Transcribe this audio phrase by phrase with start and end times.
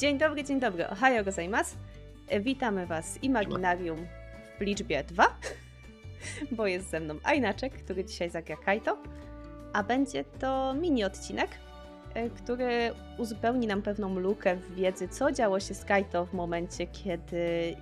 [0.00, 0.88] Dzień dobry, dzień dobry.
[0.88, 1.76] Ohayo gozaimasu.
[2.40, 4.06] Witamy Was z Imaginarium
[4.58, 5.26] w liczbie 2,
[6.56, 8.98] bo jest ze mną Ajnaczek, który dzisiaj zagra Kaito,
[9.72, 11.50] a będzie to mini odcinek,
[12.14, 16.86] e, który uzupełni nam pewną lukę w wiedzy, co działo się z Kaito w momencie,
[16.86, 17.76] kiedy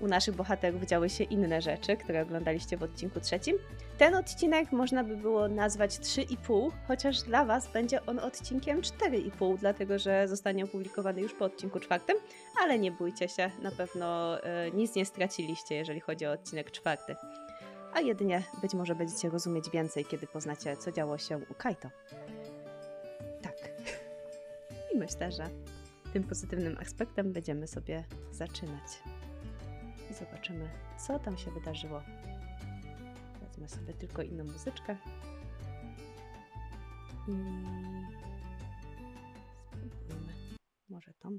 [0.00, 3.56] u naszych bohaterów działy się inne rzeczy, które oglądaliście w odcinku trzecim.
[3.98, 9.98] Ten odcinek można by było nazwać 3,5, chociaż dla Was będzie on odcinkiem 4,5, dlatego
[9.98, 12.16] że zostanie opublikowany już po odcinku czwartym,
[12.62, 17.16] ale nie bójcie się, na pewno e, nic nie straciliście, jeżeli chodzi o odcinek czwarty.
[17.92, 21.90] A jedynie być może będziecie rozumieć więcej, kiedy poznacie, co działo się u Kaito.
[23.42, 23.56] Tak.
[24.94, 25.44] I myślę, że
[26.12, 29.02] tym pozytywnym aspektem będziemy sobie zaczynać.
[30.18, 32.02] Zobaczymy, co tam się wydarzyło
[33.40, 34.96] Wezmę sobie tylko inną muzyczkę.
[39.86, 40.32] I spróbujmy.
[40.88, 41.38] Może tą.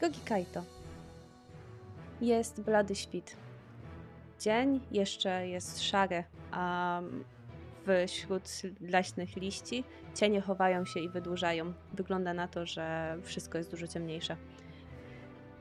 [0.00, 0.64] Gogi Kaito.
[2.20, 3.36] Jest blady świt.
[4.40, 7.00] Dzień jeszcze jest szary, a
[8.06, 9.84] wśród leśnych liści
[10.14, 11.72] cienie chowają się i wydłużają.
[11.92, 14.36] Wygląda na to, że wszystko jest dużo ciemniejsze.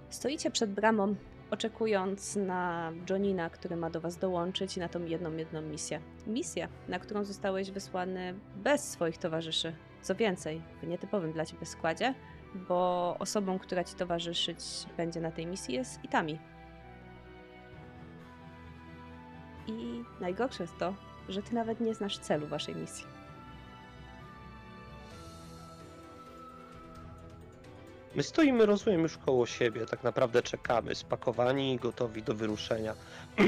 [0.10, 1.16] Stoicie przed bramą,
[1.52, 6.02] oczekując na Johnina, który ma do was dołączyć i na tą jedną, jedną misję.
[6.28, 9.76] Misję, na którą zostałeś wysłany bez swoich towarzyszy.
[10.02, 12.14] Co więcej, w nietypowym dla ciebie składzie,
[12.56, 14.60] bo osobą, która ci towarzyszyć
[14.98, 16.40] będzie na tej misji jest Itami.
[19.68, 20.94] I najgorsze jest to,
[21.30, 23.06] że ty nawet nie znasz celu waszej misji.
[28.16, 29.86] My stoimy, rozumiem, już koło siebie.
[29.86, 32.94] Tak naprawdę czekamy, spakowani i gotowi do wyruszenia.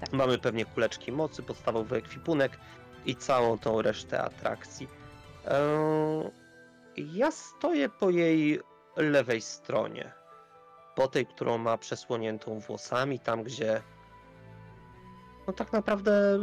[0.00, 0.12] Tak.
[0.12, 2.58] Mamy pewnie kuleczki mocy, podstawowy ekwipunek
[3.06, 4.88] i całą tą resztę atrakcji.
[5.46, 8.60] Eee, Ja stoję po jej
[8.96, 10.12] lewej stronie.
[10.94, 13.82] Po tej, którą ma przesłoniętą włosami, tam gdzie.
[15.46, 16.38] No tak naprawdę.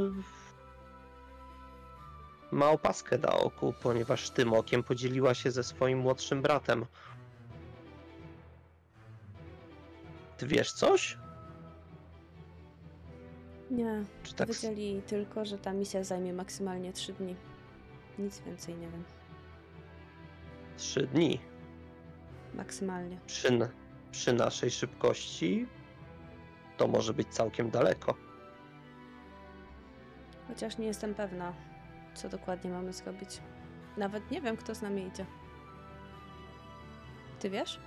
[2.51, 6.85] Ma opaskę na oku, ponieważ tym okiem podzieliła się ze swoim młodszym bratem.
[10.37, 11.17] Ty wiesz coś?
[13.71, 14.47] Nie, Czy tak.
[14.47, 17.35] Wiedzieli tylko, że ta misja zajmie maksymalnie 3 dni.
[18.19, 19.03] Nic więcej nie wiem.
[20.77, 21.39] Trzy dni.
[22.53, 23.19] Maksymalnie.
[23.27, 23.59] Przy,
[24.11, 25.67] przy naszej szybkości
[26.77, 28.15] to może być całkiem daleko.
[30.51, 31.53] Chociaż nie jestem pewna,
[32.13, 33.41] co dokładnie mamy zrobić.
[33.97, 35.25] Nawet nie wiem, kto z nami idzie.
[37.39, 37.79] Ty wiesz?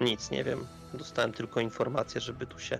[0.00, 0.66] Nic nie wiem.
[0.94, 2.78] Dostałem tylko informację, żeby tu się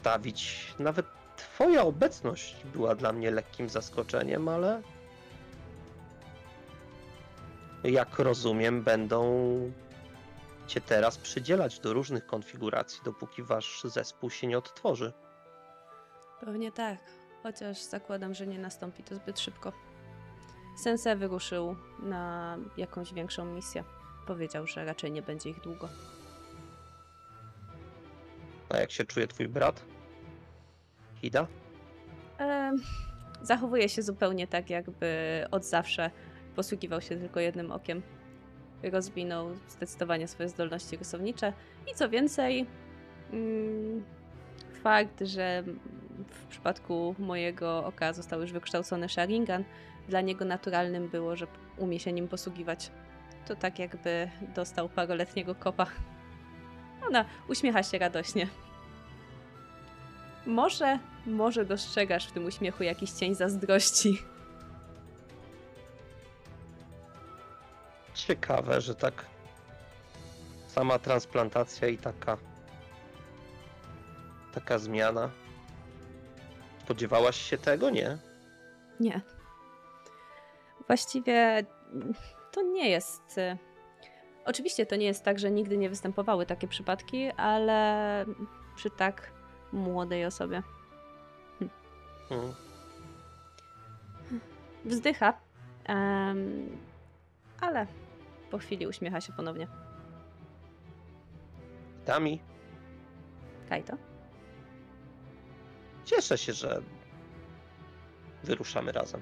[0.00, 0.74] stawić.
[0.78, 4.82] Nawet twoja obecność była dla mnie lekkim zaskoczeniem, ale
[7.84, 9.22] jak rozumiem, będą
[10.66, 15.12] cię teraz przydzielać do różnych konfiguracji, dopóki wasz zespół się nie odtworzy.
[16.40, 16.98] Pewnie tak.
[17.42, 19.72] Chociaż zakładam, że nie nastąpi to zbyt szybko.
[20.76, 23.84] Sensei wyruszył na jakąś większą misję.
[24.26, 25.88] Powiedział, że raczej nie będzie ich długo.
[28.68, 29.84] A jak się czuje twój brat?
[31.14, 31.46] Hida?
[32.38, 32.76] Em,
[33.42, 36.10] zachowuje się zupełnie tak, jakby od zawsze
[36.56, 38.02] posługiwał się tylko jednym okiem.
[38.82, 41.52] Rozwinął zdecydowanie swoje zdolności rysownicze
[41.92, 42.66] i co więcej,
[43.32, 44.04] mm,
[44.82, 45.64] fakt, że
[46.30, 49.64] w przypadku mojego oka został już wykształcony Sharingan,
[50.08, 51.46] dla niego naturalnym było, że
[51.76, 52.90] umie się nim posługiwać.
[53.46, 55.86] To tak jakby dostał paroletniego kopa.
[57.06, 58.48] Ona uśmiecha się radośnie.
[60.46, 64.22] Może, może dostrzegasz w tym uśmiechu jakiś cień zazdrości.
[68.14, 69.24] Ciekawe, że tak
[70.66, 72.36] sama transplantacja i taka
[74.54, 75.30] taka zmiana.
[76.88, 78.18] Spodziewałaś się tego, nie?
[79.00, 79.20] Nie.
[80.86, 81.64] Właściwie
[82.52, 83.38] to nie jest.
[83.38, 83.58] y,
[84.44, 88.24] Oczywiście to nie jest tak, że nigdy nie występowały takie przypadki, ale
[88.76, 89.30] przy tak
[89.72, 90.62] młodej osobie.
[92.28, 92.54] Hmm.
[94.84, 95.32] Wzdycha,
[95.84, 96.78] em,
[97.60, 97.86] ale
[98.50, 99.66] po chwili uśmiecha się ponownie.
[102.04, 102.40] Tami,
[103.68, 103.96] Kajto?
[106.08, 106.82] Cieszę się, że
[108.44, 109.20] wyruszamy razem.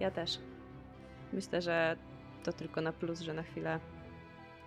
[0.00, 0.38] Ja też.
[1.32, 1.96] Myślę, że
[2.44, 3.80] to tylko na plus, że na chwilę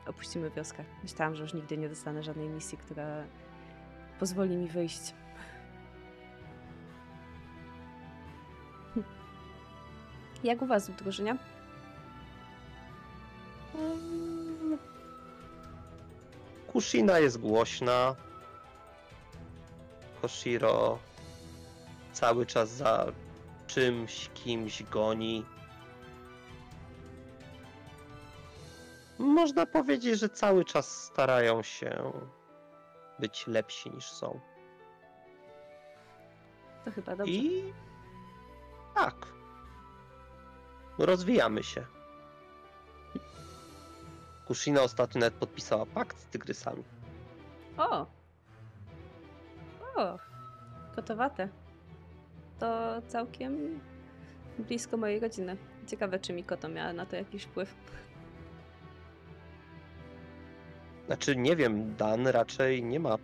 [0.08, 0.84] opuścimy wioskę.
[1.04, 3.24] Myślałam, że już nigdy nie dostanę żadnej misji, która
[4.20, 5.14] pozwoli mi wyjść.
[10.44, 11.38] Jak u was w drużynie?
[16.68, 18.16] Kushina jest głośna.
[20.26, 21.00] Koshiro
[22.14, 23.06] cały czas za
[23.68, 25.46] czymś, kimś goni.
[29.20, 32.12] Można powiedzieć, że cały czas starają się
[33.20, 34.40] być lepsi niż są.
[36.86, 37.34] To chyba dobrze.
[37.34, 37.74] I
[38.96, 39.16] tak.
[40.98, 41.86] Rozwijamy się.
[44.48, 46.84] Kushina ostatnio nawet podpisała pakt z tygrysami.
[47.78, 48.06] O!
[49.96, 50.18] O!
[50.96, 51.50] Kotowate.
[52.60, 53.80] To całkiem
[54.60, 55.58] blisko mojej rodziny.
[55.88, 57.76] Ciekawe, czy Mikoto miała na to jakiś wpływ.
[61.06, 63.18] Znaczy, nie wiem, Dan raczej nie ma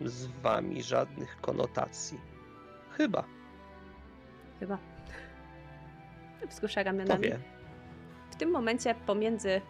[0.00, 2.20] z wami żadnych konotacji.
[2.96, 3.24] Chyba.
[4.60, 4.78] Chyba.
[6.48, 7.22] Wzrusza ramionami.
[7.22, 7.38] wie?
[8.30, 9.60] W tym momencie pomiędzy,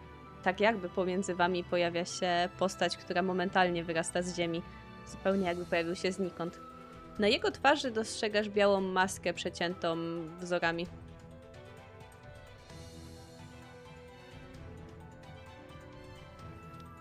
[0.43, 4.61] tak jakby pomiędzy wami pojawia się postać, która momentalnie wyrasta z ziemi.
[5.07, 6.59] Zupełnie jakby pojawił się znikąd.
[7.19, 9.97] Na jego twarzy dostrzegasz białą maskę przeciętą
[10.39, 10.87] wzorami.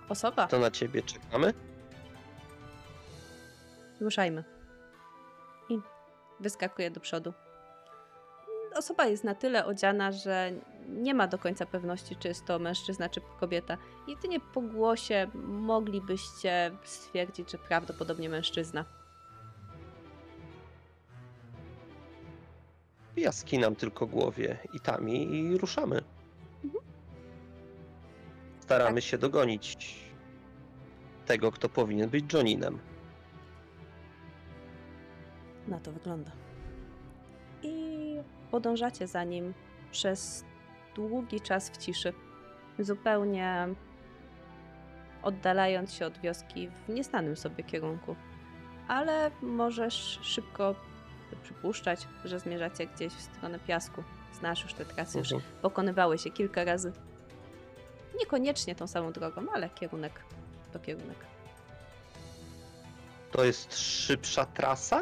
[0.08, 0.46] Osoba.
[0.46, 1.54] To na ciebie czekamy?
[4.00, 4.44] Ruszajmy.
[5.68, 5.78] I
[6.40, 7.32] wyskakuje do przodu.
[8.76, 10.52] Osoba jest na tyle odziana, że
[10.88, 13.76] nie ma do końca pewności, czy jest to mężczyzna, czy kobieta.
[14.08, 18.84] Jedynie po głosie moglibyście stwierdzić, że prawdopodobnie mężczyzna.
[23.16, 26.02] Ja skinam tylko głowie i tami i ruszamy.
[26.64, 26.84] Mhm.
[28.60, 29.04] Staramy Tak.
[29.04, 29.96] się dogonić
[31.26, 32.78] tego, kto powinien być Joninem.
[35.68, 36.30] Na to wygląda.
[38.50, 39.54] Podążacie za nim
[39.92, 40.44] przez
[40.94, 42.12] długi czas w ciszy,
[42.78, 43.68] zupełnie
[45.22, 48.16] oddalając się od wioski w nieznanym sobie kierunku.
[48.88, 50.74] Ale możesz szybko
[51.42, 54.02] przypuszczać, że zmierzacie gdzieś w stronę piasku.
[54.32, 55.52] Znasz już te trasy, już Mhm.
[55.62, 56.92] pokonywały się kilka razy.
[58.18, 60.24] Niekoniecznie tą samą drogą, ale kierunek
[60.72, 61.16] to kierunek.
[63.32, 65.00] To jest szybsza trasa?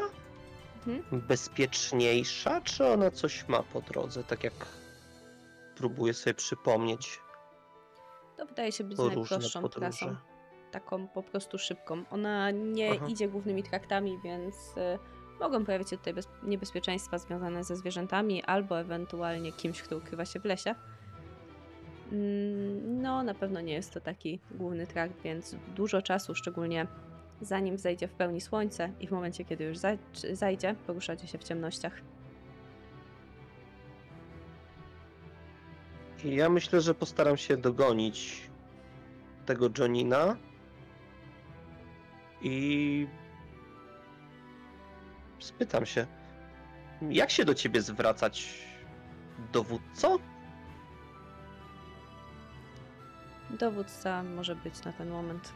[0.86, 1.20] Mhm.
[1.28, 4.24] Bezpieczniejsza, czy ona coś ma po drodze?
[4.24, 4.52] Tak jak
[5.76, 7.20] próbuję sobie przypomnieć.
[8.36, 10.16] To wydaje się być najprostszą trasą.
[10.70, 12.04] Taką po prostu szybką.
[12.10, 13.06] Ona nie Aha.
[13.08, 14.98] idzie głównymi traktami, więc y,
[15.40, 20.40] mogą pojawić się tutaj bez, niebezpieczeństwa związane ze zwierzętami albo ewentualnie kimś, kto ukrywa się
[20.40, 20.74] w lesie.
[22.12, 26.86] Mm, No, na pewno nie jest to taki główny trakt, więc dużo czasu, szczególnie
[27.40, 29.98] zanim zejdzie w pełni słońce i w momencie, kiedy już zaj-
[30.32, 31.92] zajdzie, poruszacie się w ciemnościach.
[36.24, 38.50] Ja myślę, że postaram się dogonić
[39.46, 40.36] tego Jonina
[42.42, 43.06] i
[45.38, 46.06] spytam się,
[47.10, 48.64] jak się do ciebie zwracać,
[49.52, 50.18] dowódco?
[53.50, 55.52] Dowódca może być na ten moment.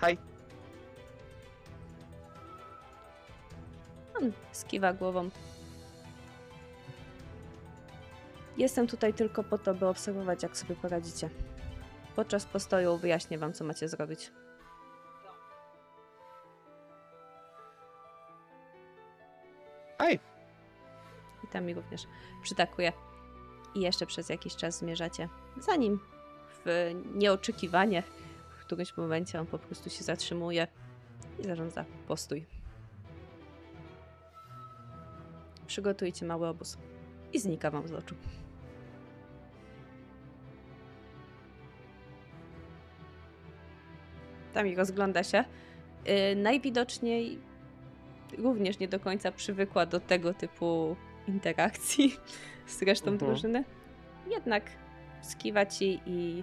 [0.00, 0.18] Hej,
[4.18, 5.30] On skiwa głową.
[8.56, 11.30] Jestem tutaj tylko po to, by obserwować, jak sobie poradzicie.
[12.16, 14.30] Podczas postoju wyjaśnię wam, co macie zrobić.
[20.04, 20.20] hej,
[21.44, 22.06] I tam mi również
[22.42, 22.92] przytakuje.
[23.74, 25.28] I jeszcze przez jakiś czas zmierzacie.
[25.56, 26.00] Zanim
[26.64, 28.02] w nieoczekiwanie
[28.66, 30.66] którymś momencie on po prostu się zatrzymuje
[31.38, 32.46] i zarządza postój.
[35.66, 36.78] Przygotujcie mały obóz.
[37.32, 38.14] I znika wam z oczu.
[44.54, 45.44] Tam i rozgląda się.
[46.06, 47.38] Yy, najwidoczniej
[48.38, 50.96] również nie do końca przywykła do tego typu
[51.28, 52.16] interakcji
[52.66, 53.30] z resztą Mhm.
[53.30, 53.64] drużyny.
[54.30, 54.70] Jednak
[55.22, 56.42] skiwa ci i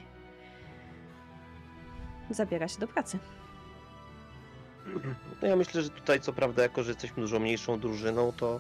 [2.34, 3.20] zabiera się do pracy.
[5.42, 8.60] No ja myślę, że tutaj co prawda, jako że jesteśmy dużo mniejszą drużyną, to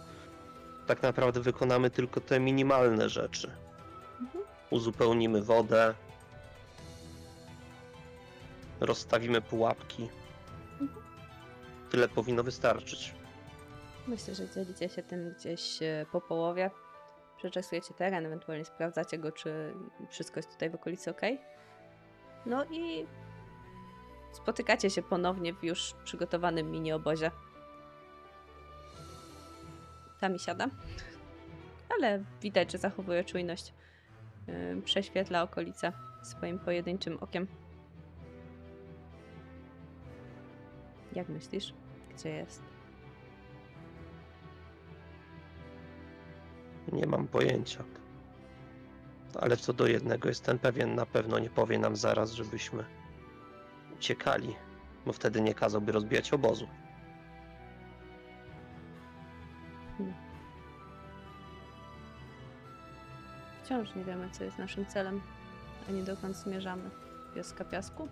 [0.87, 3.51] tak naprawdę wykonamy tylko te minimalne rzeczy.
[4.21, 4.45] Mhm.
[4.69, 5.93] Uzupełnimy wodę,
[8.79, 10.09] rozstawimy pułapki.
[10.81, 11.01] Mhm.
[11.89, 13.13] Tyle powinno wystarczyć.
[14.07, 16.71] Myślę, że dzielicie się tym gdzieś e, po połowie.
[17.37, 19.73] Przeczesujecie teren, ewentualnie sprawdzacie go, czy
[20.09, 21.21] wszystko jest tutaj w okolicy ok.
[22.45, 23.05] No i
[24.31, 27.31] Spotykacie się ponownie w już przygotowanym mini obozie.
[30.19, 30.67] Tami siada,
[31.89, 33.73] ale widać, że zachowuje czujność.
[34.85, 35.91] Prześwietla okolice
[36.23, 37.47] swoim pojedynczym okiem.
[41.13, 41.73] Jak myślisz,
[42.15, 42.61] gdzie jest?
[46.91, 47.83] Nie mam pojęcia.
[49.39, 52.85] Ale co do jednego jestem pewien, na pewno nie powie nam zaraz, żebyśmy
[54.01, 54.55] uciekali,
[55.05, 56.67] bo wtedy nie kazałby rozbijać obozu.
[63.63, 65.21] Wciąż nie wiemy, co jest naszym celem,
[65.89, 66.89] ani dokąd zmierzamy.
[67.35, 68.07] Wioska piasku?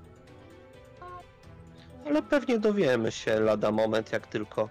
[2.05, 4.69] Ale pewnie dowiemy się lada moment, jak tylko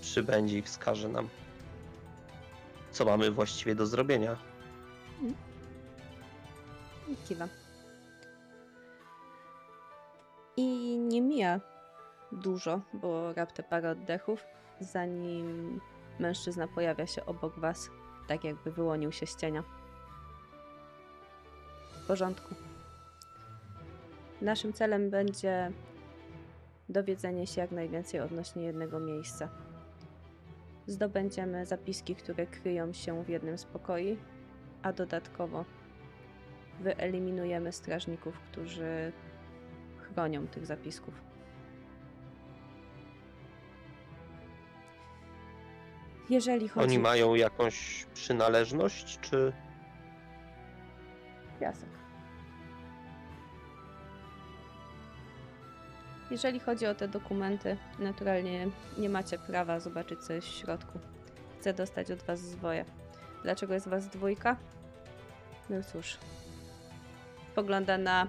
[0.00, 1.28] przybędzie i wskaże nam,
[2.90, 4.36] co mamy właściwie do zrobienia.
[7.28, 7.61] Kiwa.
[10.56, 11.60] I nie mija
[12.32, 14.44] dużo, bo rapte parę oddechów,
[14.80, 15.80] zanim
[16.18, 17.90] mężczyzna pojawia się obok was,
[18.28, 19.62] tak jakby wyłonił się z cienia.
[21.92, 22.54] W porządku.
[24.40, 25.72] Naszym celem będzie
[26.88, 29.48] dowiedzenie się jak najwięcej odnośnie jednego miejsca.
[30.86, 34.18] Zdobędziemy zapiski, które kryją się w jednym z pokoi,
[34.82, 35.64] a dodatkowo
[36.80, 39.12] wyeliminujemy strażników, którzy
[40.12, 41.14] chronią tych zapisków.
[46.30, 49.52] Jeżeli chodzi Oni mają jakąś przynależność, czy
[51.60, 51.88] Piasek.
[56.30, 60.98] Jeżeli chodzi o te dokumenty, naturalnie nie macie prawa zobaczyć, co jest w środku.
[61.60, 62.84] Chcę dostać od was zwoje.
[63.42, 64.56] Dlaczego jest was dwójka?
[65.70, 66.18] No cóż.
[67.54, 68.26] Pogląda na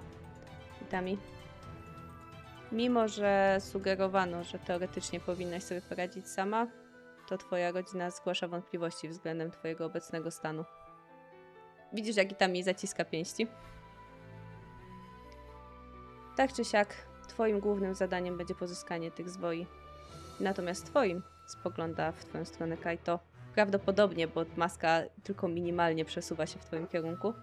[0.82, 1.18] Itami.
[2.74, 6.66] Mimo, że sugerowano, że teoretycznie powinnaś sobie poradzić sama,
[7.28, 10.64] to twoja rodzina zgłasza wątpliwości względem twojego obecnego stanu.
[11.92, 13.46] Widzisz, jak Itami zaciska pięści?
[16.36, 16.94] Tak czy siak,
[17.28, 19.66] twoim głównym zadaniem będzie pozyskanie tych zwoi.
[20.40, 23.18] Natomiast twoim spogląda w twoją stronę Kaito.
[23.54, 27.34] Prawdopodobnie, bo maska tylko minimalnie przesuwa się w twoim kierunku.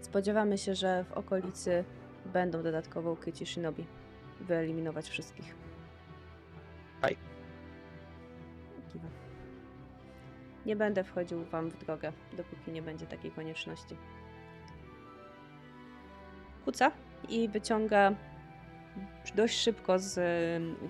[0.00, 1.84] Spodziewamy się, że w okolicy
[2.26, 3.86] będą dodatkowo ukryci shinobi.
[4.40, 5.54] Wyeliminować wszystkich.
[8.92, 9.08] Kiwa.
[10.66, 13.96] Nie będę wchodził wam w drogę, dopóki nie będzie takiej konieczności.
[16.64, 16.90] Kuca
[17.28, 18.12] i wyciąga
[19.34, 20.20] dość szybko z,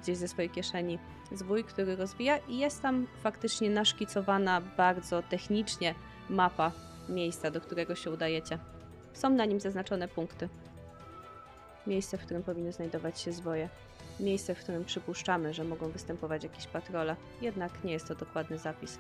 [0.01, 0.99] gdzieś ze swojej kieszeni
[1.33, 5.95] zwój, który rozwija i jest tam faktycznie naszkicowana bardzo technicznie
[6.31, 6.73] mapa
[7.09, 8.59] miejsca, do którego się udajecie.
[9.13, 10.49] Są na nim zaznaczone punkty.
[11.87, 13.69] Miejsce, w którym powinny znajdować się zwoje.
[14.21, 18.99] Miejsce, w którym przypuszczamy, że mogą występować jakieś patrole, jednak nie jest to dokładny zapis.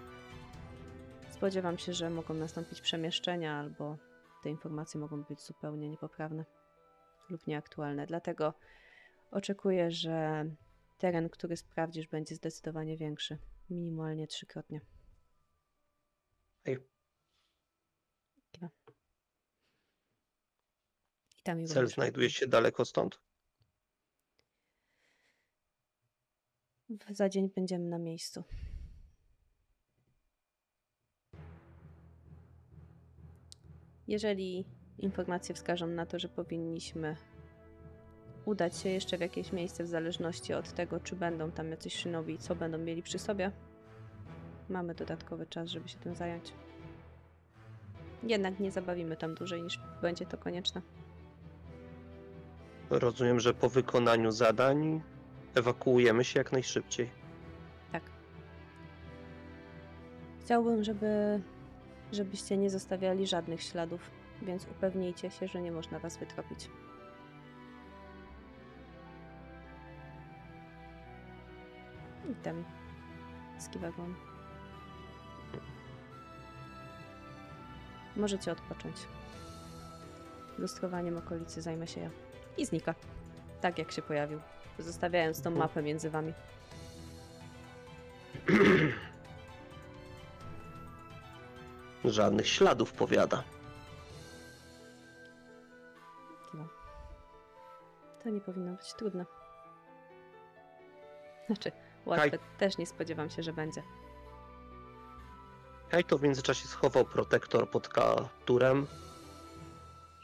[1.30, 3.96] Spodziewam się, że mogą nastąpić przemieszczenia, albo
[4.42, 6.44] te informacje mogą być zupełnie niepoprawne
[7.30, 8.06] lub nieaktualne.
[8.06, 8.54] Dlatego
[9.30, 10.44] oczekuję, że
[10.98, 13.38] teren, który sprawdzisz, będzie zdecydowanie większy.
[13.70, 14.80] Minimalnie trzykrotnie.
[16.64, 16.78] Ej.
[18.52, 18.68] Kiwa.
[21.30, 21.94] I tam cel również.
[21.94, 23.20] znajduje się daleko stąd?
[27.10, 28.44] Za dzień będziemy na miejscu.
[34.08, 34.64] Jeżeli
[34.98, 37.16] informacje wskażą na to, że powinniśmy
[38.44, 42.34] udać się jeszcze w jakieś miejsce, w zależności od tego, czy będą tam jacyś szynowi
[42.34, 43.52] i co będą mieli przy sobie,
[44.68, 46.52] mamy dodatkowy czas, żeby się tym zająć.
[48.22, 50.82] Jednak nie zabawimy tam dłużej niż będzie to konieczne.
[52.90, 55.02] Rozumiem, że po wykonaniu zadań
[55.54, 57.10] ewakuujemy się jak najszybciej.
[57.92, 58.02] Tak.
[60.40, 61.40] Chciałbym, żeby,
[62.12, 64.10] żebyście nie zostawiali żadnych śladów,
[64.42, 66.70] więc upewnijcie się, że nie można was wytropić.
[72.30, 72.64] I tam
[73.58, 74.14] skiwa głową.
[78.16, 78.96] Możecie odpocząć.
[80.58, 82.10] Lustrowaniem okolicy zajmę się ja.
[82.56, 82.94] I znika.
[83.60, 84.40] Tak jak się pojawił,
[84.78, 86.32] zostawiając tą mapę między wami.
[92.04, 93.44] Żadnych śladów, powiada.
[98.24, 99.26] To nie powinno być trudne.
[101.46, 101.72] Znaczy,
[102.06, 103.82] łatwe też nie spodziewam się, że będzie.
[105.88, 108.86] Kaito w międzyczasie schował protektor pod kapturem,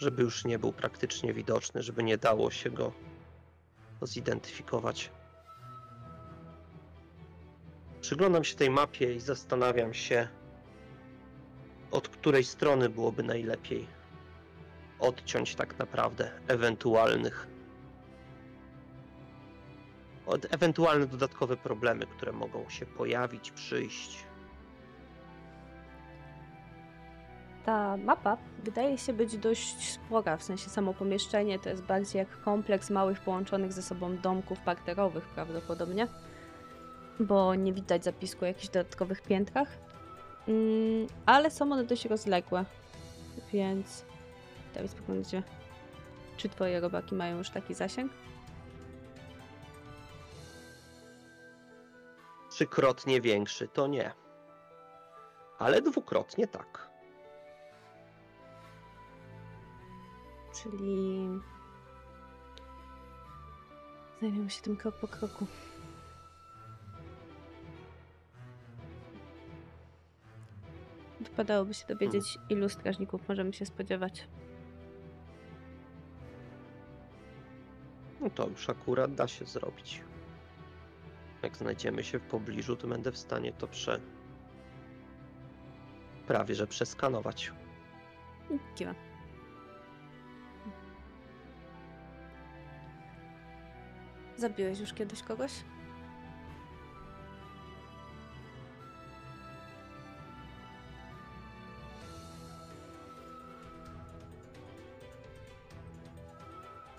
[0.01, 2.93] żeby już nie był praktycznie widoczny, żeby nie dało się go
[4.03, 5.11] zidentyfikować.
[8.01, 10.29] Przyglądam się tej mapie i zastanawiam się,
[11.91, 13.87] od której strony byłoby najlepiej
[14.99, 17.47] odciąć tak naprawdę ewentualnych
[20.51, 24.30] ewentualne dodatkowe problemy, które mogą się pojawić, przyjść.
[27.65, 32.43] Ta mapa wydaje się być dość spora, w sensie samo pomieszczenie to jest bardziej jak
[32.43, 36.07] kompleks małych połączonych ze sobą domków parterowych prawdopodobnie,
[37.21, 39.69] bo nie widać zapisku o jakichś dodatkowych piętrach,
[40.49, 42.65] mm, ale są one dość rozległe,
[43.53, 44.05] więc
[44.75, 45.43] Dawid spoglądajcie,
[46.37, 48.13] czy twoje robaki mają już taki zasięg?
[52.51, 54.13] Trzykrotnie większy to nie.
[55.59, 56.90] Ale dwukrotnie tak.
[60.63, 61.29] Czyli
[64.21, 65.47] zajmiemy się tym krok po kroku.
[71.21, 74.29] Wypadałoby się dowiedzieć, ilu strażników możemy się spodziewać.
[78.21, 80.03] No to już akurat da się zrobić.
[81.43, 84.01] Jak znajdziemy się w pobliżu, to będę w stanie to prze.
[86.27, 87.53] prawie że przeskanować.
[88.75, 89.10] Kiwa.
[94.41, 95.53] Zabiłeś już kiedyś kogoś?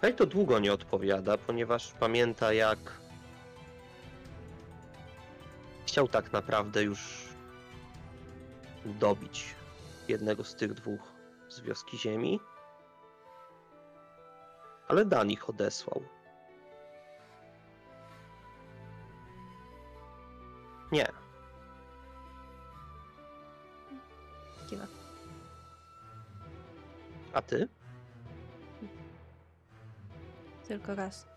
[0.02, 2.80] Hej to długo nie odpowiada, ponieważ pamięta jak
[5.86, 7.30] chciał tak naprawdę już
[8.86, 9.56] dobić
[10.08, 11.02] jednego z tych dwóch
[11.50, 12.40] z wioski ziemi,
[14.88, 16.21] ale Dan ich odesłał.
[20.92, 21.08] Nie,
[24.70, 24.88] Kiwa.
[27.34, 27.68] a ty?
[30.68, 31.28] Tylko raz.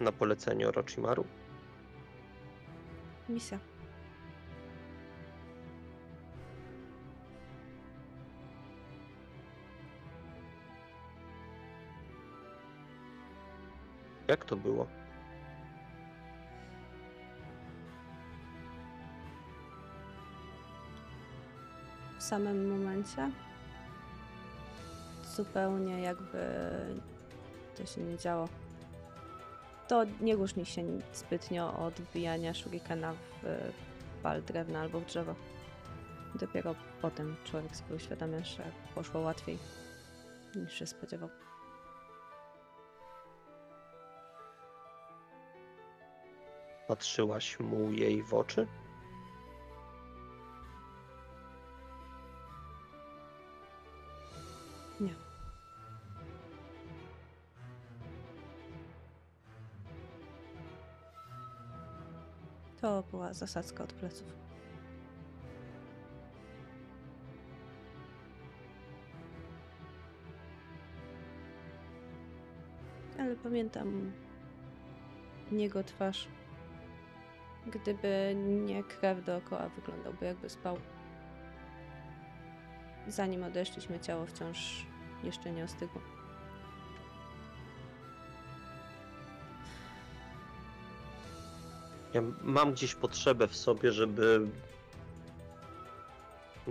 [0.00, 1.24] Na polecenie Orochimaru?
[3.28, 3.58] Misja.
[14.30, 14.86] Jak to było?
[22.18, 23.30] W samym momencie
[25.36, 26.38] zupełnie jakby
[27.76, 28.48] to się nie działo.
[29.88, 33.72] To nie różni się zbytnio od wbijania shurikena w
[34.22, 35.34] pal drewna albo w drzewo.
[36.34, 38.62] Dopiero potem człowiek sobie uświadamia, że
[38.94, 39.58] poszło łatwiej
[40.56, 41.28] niż się spodziewał.
[46.90, 48.66] Patrzyłaś mu jej w oczy?
[55.00, 55.14] Nie.
[62.80, 64.28] To była zasadzka od pleców.
[73.18, 74.12] Ale pamiętam
[75.52, 76.39] jego twarz.
[77.70, 80.76] Gdyby nie krew dookoła, wyglądałby jakby spał.
[83.08, 84.86] Zanim odeszliśmy, ciało wciąż
[85.24, 86.00] jeszcze nie ostygło.
[92.14, 94.46] Ja mam gdzieś potrzebę w sobie, żeby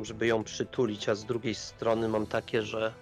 [0.03, 2.93] żeby ją przytulić, a z drugiej strony mam takie, że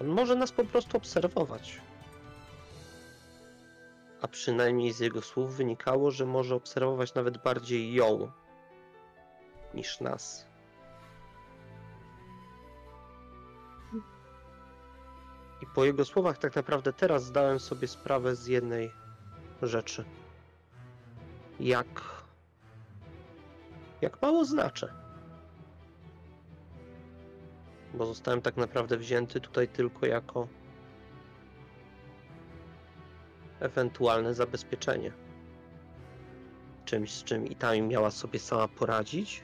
[0.00, 1.80] on może nas po prostu obserwować.
[4.22, 8.32] A przynajmniej z jego słów wynikało, że może obserwować nawet bardziej ją
[9.74, 10.46] niż nas.
[15.62, 18.90] I po jego słowach tak naprawdę teraz zdałem sobie sprawę z jednej
[19.62, 20.04] rzeczy.
[21.60, 22.20] Jak
[24.00, 24.92] jak mało znaczę.
[27.94, 30.48] Bo zostałem tak naprawdę wzięty tutaj tylko jako
[33.60, 35.12] ewentualne zabezpieczenie.
[36.84, 39.42] Czymś, z czym Itami miała sobie sama poradzić.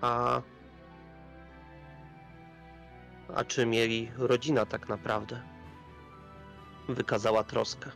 [0.00, 0.42] A
[3.34, 5.42] a czy mieli rodzina tak naprawdę?
[6.88, 7.90] Wykazała troskę.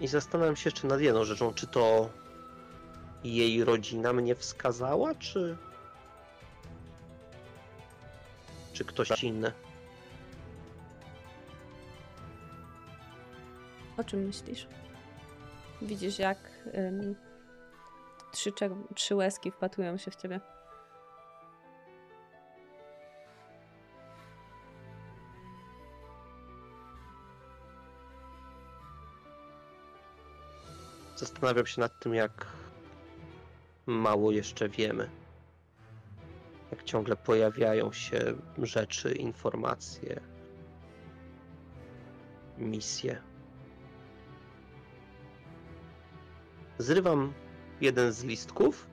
[0.00, 2.10] I zastanawiam się jeszcze nad jedną rzeczą, czy to
[3.24, 5.56] jej rodzina mnie wskazała, czy.
[8.72, 9.52] Czy ktoś inny?
[14.00, 14.66] O czym myślisz?
[15.82, 16.38] Widzisz, jak
[16.74, 17.16] ym,
[18.32, 20.40] trzy, czer- trzy łezki wpatrują się w ciebie.
[31.16, 32.46] Zastanawiam się nad tym, jak
[33.86, 35.10] mało jeszcze wiemy.
[36.70, 38.20] Jak ciągle pojawiają się
[38.58, 40.20] rzeczy, informacje,
[42.58, 43.29] misje.
[46.80, 47.32] Zrywam
[47.80, 48.86] jeden z listków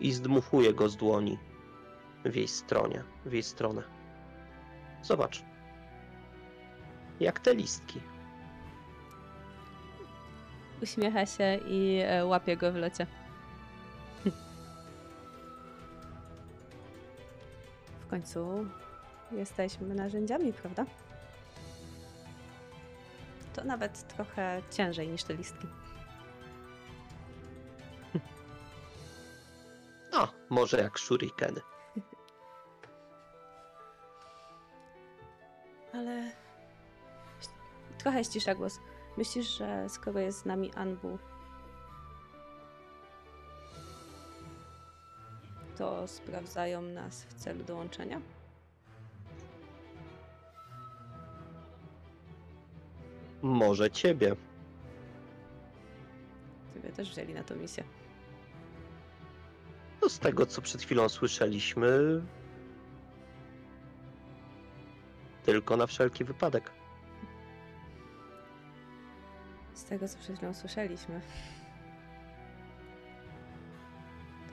[0.00, 1.38] i zdmuchuję go z dłoni
[2.24, 3.82] w jej stronie, w jej stronę.
[5.02, 5.42] Zobacz.
[7.20, 8.00] Jak te listki.
[10.82, 13.06] Uśmiecha się i e, łapie go w locie.
[18.00, 18.66] W końcu
[19.32, 20.86] jesteśmy narzędziami, prawda?
[23.52, 25.66] To nawet trochę ciężej niż te listki.
[30.12, 31.60] No, może jak shurikeny.
[35.94, 36.32] Ale
[37.98, 38.78] trochę ścisza głos.
[39.16, 41.18] Myślisz, że skoro jest z nami Anbu,
[45.78, 48.20] to sprawdzają nas w celu dołączenia?
[53.42, 54.36] Może ciebie.
[56.74, 57.84] Ciebie też wzięli na tą misję.
[60.02, 62.22] No z tego, co przed chwilą słyszeliśmy,
[65.42, 66.72] tylko na wszelki wypadek.
[69.74, 71.20] Z tego, co przed chwilą słyszeliśmy,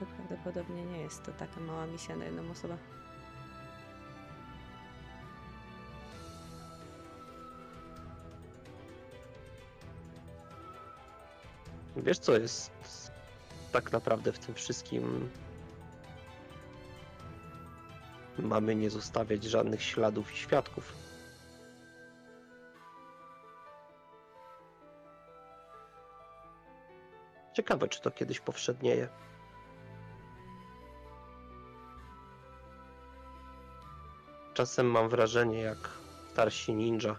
[0.00, 2.78] to prawdopodobnie nie jest to taka mała misja na jedną osobę.
[12.02, 12.70] Wiesz, co jest
[13.72, 15.30] tak naprawdę w tym wszystkim?
[18.38, 20.94] Mamy nie zostawiać żadnych śladów i świadków.
[27.52, 29.08] Ciekawe, czy to kiedyś powszednieje.
[34.54, 35.90] Czasem mam wrażenie, jak
[36.32, 37.16] starsi ninja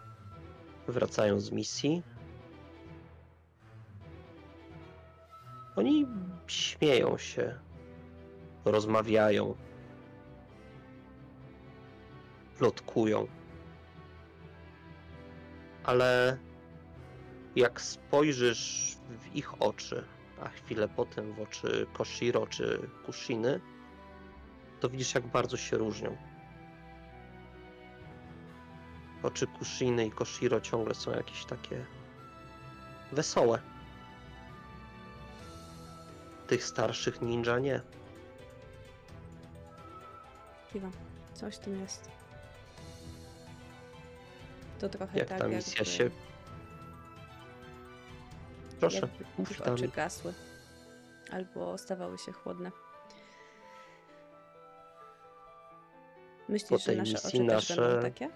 [0.87, 2.03] wracają z misji.
[5.81, 6.07] Oni
[6.47, 7.59] śmieją się,
[8.65, 9.55] rozmawiają,
[12.57, 13.27] plotkują.
[15.83, 16.37] Ale
[17.55, 20.03] jak spojrzysz w ich oczy,
[20.41, 23.59] a chwilę potem w oczy Koshiro czy Kushiny,
[24.79, 26.17] to widzisz, jak bardzo się różnią.
[29.23, 31.85] Oczy Kushiny i Koshiro ciągle są jakieś takie
[33.11, 33.70] wesołe.
[36.51, 37.81] Tych starszych ninja nie.
[40.73, 40.91] Kiwam.
[41.33, 42.09] Coś w tym jest.
[44.79, 46.09] To trochę Jak tak, ta misja się.
[48.79, 49.73] Proszę, mów tam.
[49.73, 50.33] oczy gasły.
[51.31, 52.71] Albo stawały się chłodne.
[56.49, 58.29] Myślisz, że nasze oczy też będą nasze- takie?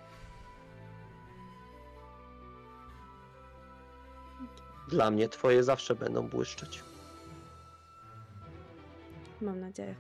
[4.88, 6.84] Dla mnie twoje zawsze będą błyszczeć.
[9.42, 9.96] Mam nadzieję.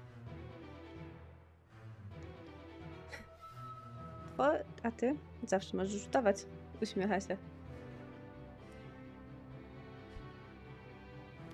[4.37, 4.51] O,
[4.83, 6.45] a ty zawsze możesz rzutować.
[6.81, 7.37] Uśmiecha się.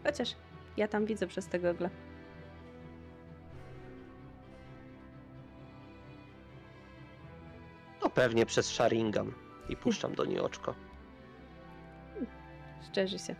[0.04, 0.36] Chociaż
[0.78, 1.90] ja tam widzę przez te gogle.
[8.04, 9.32] No pewnie przez Sharingan
[9.70, 10.76] i puszczam do niej oczko.
[12.92, 13.36] Szczerzy się.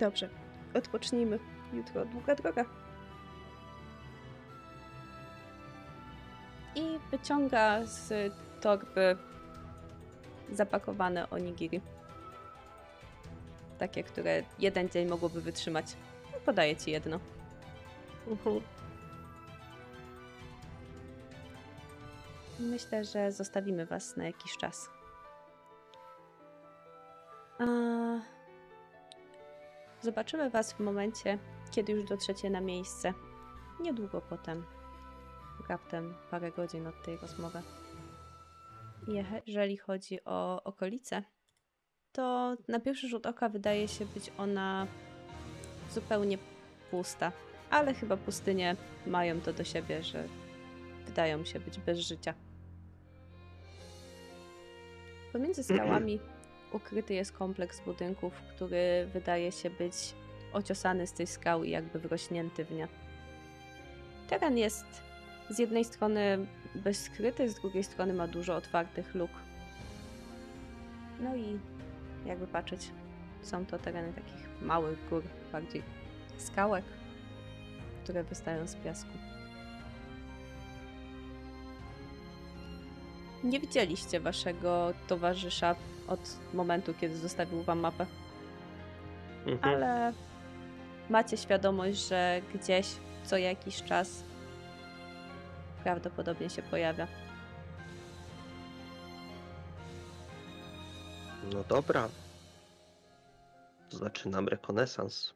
[0.00, 0.28] Dobrze,
[0.74, 1.38] odpocznijmy.
[1.72, 2.64] Jutro długa droga.
[7.10, 9.16] Wyciąga z torby
[10.52, 11.80] zapakowane onigiri.
[13.78, 15.86] Takie, które jeden dzień mogłoby wytrzymać.
[16.32, 17.20] No, Podaję ci jedno.
[18.28, 18.60] Mhm.
[22.60, 24.88] Myślę, że zostawimy Was na jakiś czas.
[27.58, 27.64] A...
[30.02, 31.38] Zobaczymy Was w momencie,
[31.70, 33.12] kiedy już dotrzecie na miejsce.
[33.80, 34.75] Niedługo potem.
[35.68, 37.62] Raptem parę godzin od tej rozmowy.
[39.46, 41.22] Jeżeli chodzi o okolice,
[42.12, 44.86] to na pierwszy rzut oka wydaje się być ona
[45.90, 46.38] zupełnie
[46.90, 47.32] pusta.
[47.70, 48.76] Ale chyba pustynie
[49.06, 50.28] mają to do siebie, że
[51.06, 52.34] wydają się być bez życia.
[55.32, 56.20] Pomiędzy skałami
[56.72, 59.94] ukryty jest kompleks budynków, który wydaje się być
[60.52, 62.88] ociosany z tej skały i jakby wrośnięty w nie.
[64.28, 65.05] Teren jest
[65.50, 69.30] z jednej strony bezkryty, z drugiej strony ma dużo otwartych luk.
[71.20, 71.58] No i
[72.26, 72.90] jakby patrzeć,
[73.42, 75.82] są to tereny takich małych gór, bardziej
[76.38, 76.84] skałek,
[78.04, 79.10] które wystają z piasku.
[83.44, 85.74] Nie widzieliście waszego towarzysza
[86.08, 88.06] od momentu, kiedy zostawił wam mapę,
[89.46, 89.74] Mhm.
[89.74, 90.12] ale
[91.10, 92.86] macie świadomość, że gdzieś
[93.24, 94.24] co jakiś czas
[95.86, 97.06] prawdopodobnie się pojawia.
[101.52, 102.08] No dobra.
[103.90, 105.34] To Zaczynam rekonesans.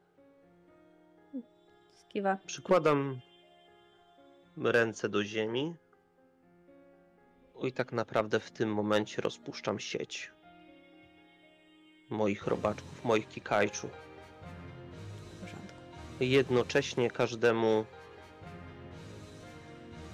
[1.90, 2.38] Skiwa.
[2.46, 3.20] Przykładam
[4.56, 5.74] ręce do ziemi.
[7.62, 10.32] I tak naprawdę w tym momencie rozpuszczam sieć
[12.08, 13.88] moich robaczków, moich kikajczu.
[15.26, 15.74] W porządku.
[16.20, 17.84] Jednocześnie każdemu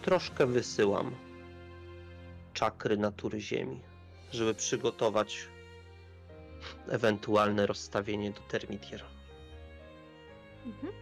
[0.07, 1.15] troszkę wysyłam
[2.53, 3.81] czakry natury ziemi,
[4.33, 5.49] żeby przygotować
[6.89, 9.05] ewentualne rozstawienie do termitier.
[10.67, 10.93] Mhm.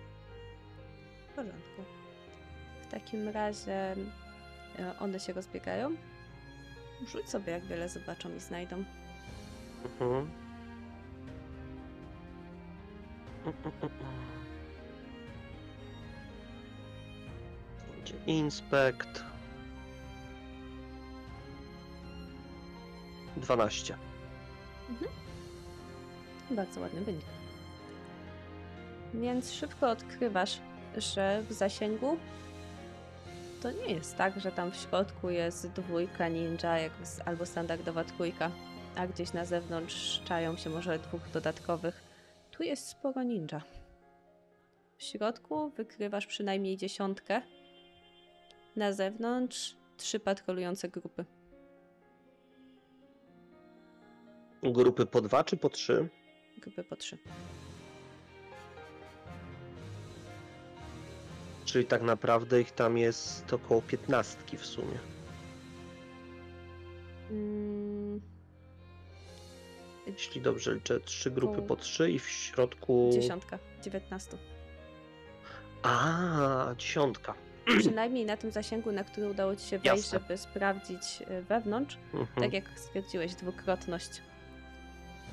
[1.28, 1.82] W porządku.
[2.82, 3.96] W takim razie
[4.78, 5.96] e, one się rozbiegają.
[7.06, 8.84] Rzuć sobie, jak wiele zobaczą i znajdą.
[9.84, 10.30] Mhm.
[18.26, 19.24] Inspekt.
[23.36, 23.96] 12.
[26.50, 27.24] Bardzo ładny wynik.
[29.14, 30.58] Więc szybko odkrywasz,
[30.96, 32.16] że w zasięgu
[33.62, 36.74] to nie jest tak, że tam w środku jest dwójka ninja
[37.24, 38.50] albo standardowa trójka,
[38.96, 42.04] a gdzieś na zewnątrz czają się może dwóch dodatkowych.
[42.50, 43.62] Tu jest sporo ninja.
[44.96, 47.42] W środku wykrywasz przynajmniej dziesiątkę.
[48.76, 51.24] Na zewnątrz trzy patrolujące grupy.
[54.62, 56.08] Grupy po 2 czy po 3?
[56.58, 57.18] Grupy po trzy.
[61.64, 64.98] Czyli tak naprawdę ich tam jest około 15 w sumie.
[67.30, 68.20] Mm,
[70.06, 73.10] Jeśli dobrze liczę, trzy grupy po 3 i w środku.
[73.12, 74.38] dziesiątka, dziewiętnastu.
[75.82, 77.34] A, dziesiątka.
[77.80, 80.18] Przynajmniej na tym zasięgu, na który udało ci się wejść, Jasne.
[80.18, 82.42] żeby sprawdzić y, wewnątrz, Mhm.
[82.42, 84.10] tak jak stwierdziłeś, dwukrotność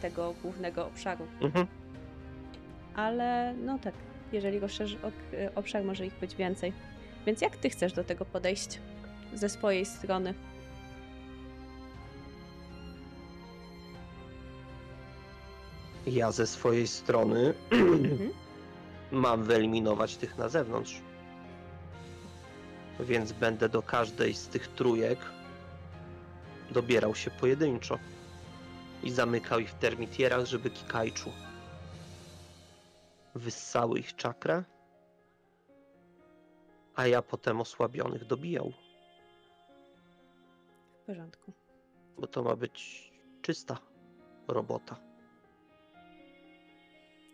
[0.02, 1.28] tego głównego obszaru.
[1.42, 1.68] Mhm.
[2.96, 3.94] Ale no tak,
[4.32, 6.74] jeżeli rozszerzy ok- y, obszar, może ich być więcej.
[7.26, 8.80] Więc jak ty chcesz do tego podejść
[9.34, 10.34] ze swojej strony?
[16.08, 18.30] Ja ze swojej strony Mhm.
[19.12, 21.02] mam wyeliminować tych na zewnątrz.
[23.02, 25.20] Więc będę do każdej z tych trójek
[26.72, 28.00] dobierał się pojedynczo
[29.04, 31.32] i zamykał ich w termitierach, żeby kikajczu
[33.36, 34.64] wyssały ich czakrę,
[36.96, 38.74] a ja potem osłabionych dobijał,
[41.02, 41.54] W porządku.
[42.18, 43.12] bo to ma być
[43.42, 43.78] czysta
[44.48, 44.96] robota.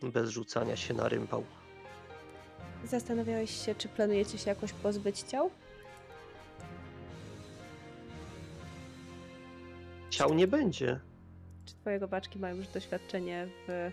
[0.01, 1.43] Bez rzucania się na rympał.
[2.83, 5.51] Zastanawiałeś się, czy planujecie się jakoś pozbyć ciał?
[10.09, 10.99] Ciał nie będzie.
[11.65, 13.91] Czy twoje robaczki mają już doświadczenie w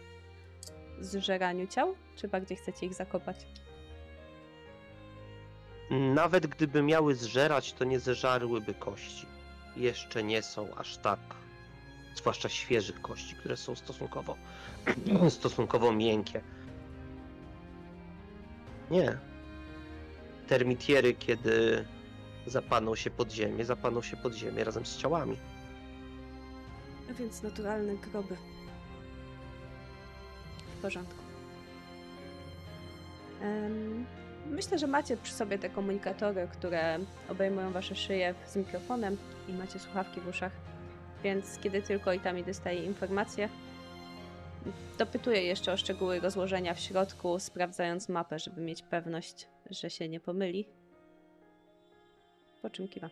[1.01, 1.95] zżeraniu ciał?
[2.17, 3.47] Czy bardziej chcecie ich zakopać?
[5.91, 9.27] Nawet gdyby miały zżerać, to nie zeżarłyby kości.
[9.77, 11.21] Jeszcze nie są aż tak,
[12.15, 14.37] zwłaszcza świeżych kości, które są stosunkowo,
[15.29, 16.41] stosunkowo miękkie.
[18.91, 19.19] Nie.
[20.49, 21.85] Termitiery, kiedy
[22.47, 25.37] zapaną się pod ziemię, zapaną się pod ziemię razem z ciałami.
[27.11, 28.37] A więc naturalne groby.
[30.79, 31.25] W porządku.
[33.43, 34.07] Em,
[34.51, 39.17] myślę, że macie przy sobie te komunikatory, które obejmują wasze szyje z mikrofonem
[39.49, 40.53] i macie słuchawki w uszach.
[41.25, 43.49] Więc kiedy tylko i tam dostaje informacje,
[44.99, 50.21] dopytuję jeszcze o szczegóły rozłożenia w środku, sprawdzając mapę, żeby mieć pewność, że się nie
[50.21, 50.69] pomyli.
[52.63, 53.11] Po czym kiwa.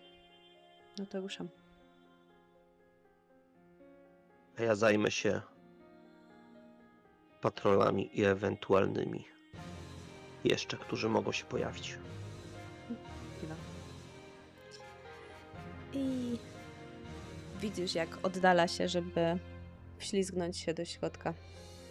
[0.98, 1.48] No to ruszam.
[4.58, 5.40] A ja zajmę się
[7.40, 9.24] patrolami i ewentualnymi
[10.44, 11.98] jeszcze, którzy mogą się pojawić.
[13.40, 13.54] Kiwa.
[15.92, 16.38] I
[17.60, 19.38] widzisz, jak oddala się, żeby
[20.02, 21.34] wślizgnąć się do środka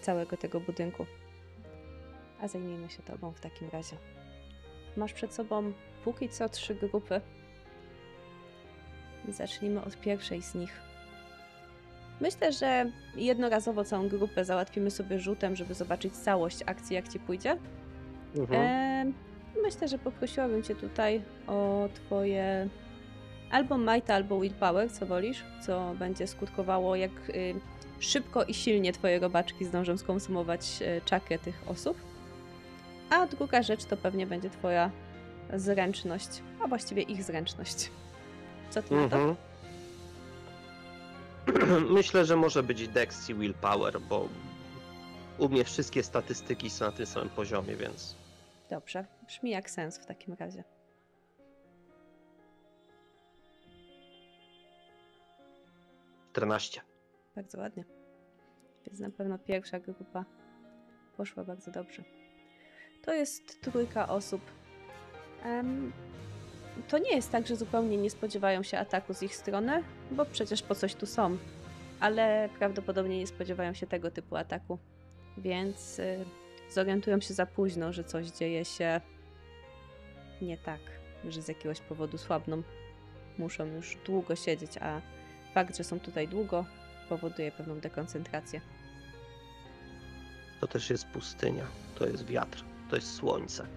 [0.02, 1.06] całego tego budynku.
[2.42, 3.96] A zajmijmy się tobą w takim razie.
[4.98, 7.22] Masz przed sobą póki co trzy grupy.
[9.30, 10.82] Zacznijmy od pierwszej z nich.
[12.22, 17.58] Myślę, że jednorazowo całą grupę załatwimy sobie rzutem, żeby zobaczyć całość akcji, jak ci pójdzie.
[18.38, 18.62] Mhm.
[18.62, 19.14] Em,
[19.64, 22.70] myślę, że poprosiłabym cię tutaj o twoje
[23.52, 27.54] albo Might, albo Willpower, co wolisz, co będzie skutkowało, jak y,
[28.02, 31.98] szybko i silnie twoje robaczki zdążą skonsumować y, czakrę tych osób.
[33.10, 34.92] A druga rzecz to pewnie będzie twoja
[35.54, 36.28] zręczność,
[36.64, 37.92] a właściwie ich zręczność.
[38.70, 39.18] Co ty na to?
[39.18, 39.36] Mhm.
[41.98, 44.30] Myślę, że może być Dex i Willpower, bo
[45.38, 48.16] u mnie wszystkie statystyki są na tym samym poziomie, więc
[48.70, 50.64] Dobrze, brzmi jak sens w takim razie.
[56.32, 56.82] czternaście.
[57.42, 57.84] Bardzo ładnie.
[58.88, 60.26] Więc na pewno pierwsza grupa
[61.18, 62.04] poszła bardzo dobrze.
[63.02, 64.42] To jest trójka osób.
[65.44, 65.92] Em,
[66.88, 70.62] to nie jest tak, że zupełnie nie spodziewają się ataku z ich strony, bo przecież
[70.62, 71.38] po coś tu są.
[72.00, 74.78] Ale prawdopodobnie nie spodziewają się tego typu ataku.
[75.38, 76.26] Więc y,
[76.70, 79.02] zorientują się za późno, że coś dzieje się
[80.42, 80.82] nie tak,
[81.30, 82.64] że z jakiegoś powodu słabną.
[83.38, 85.02] Muszą już długo siedzieć, a
[85.54, 86.66] fakt, że są tutaj długo,
[87.12, 88.62] powoduje pewną dekoncentrację.
[90.60, 93.68] To też jest pustynia, to jest wiatr, to jest słońce.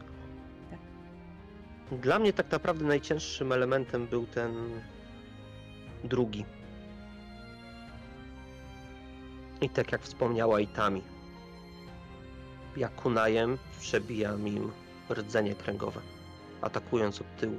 [0.71, 2.01] Tak.
[2.01, 4.81] Dla mnie tak naprawdę najcięższym elementem był ten
[6.05, 6.45] drugi.
[9.61, 11.03] I tak jak wspomniała Itami,
[12.77, 14.73] ja kunajem przebijam im
[15.11, 16.01] rdzenie kręgowe,
[16.61, 17.59] atakując od tyłu.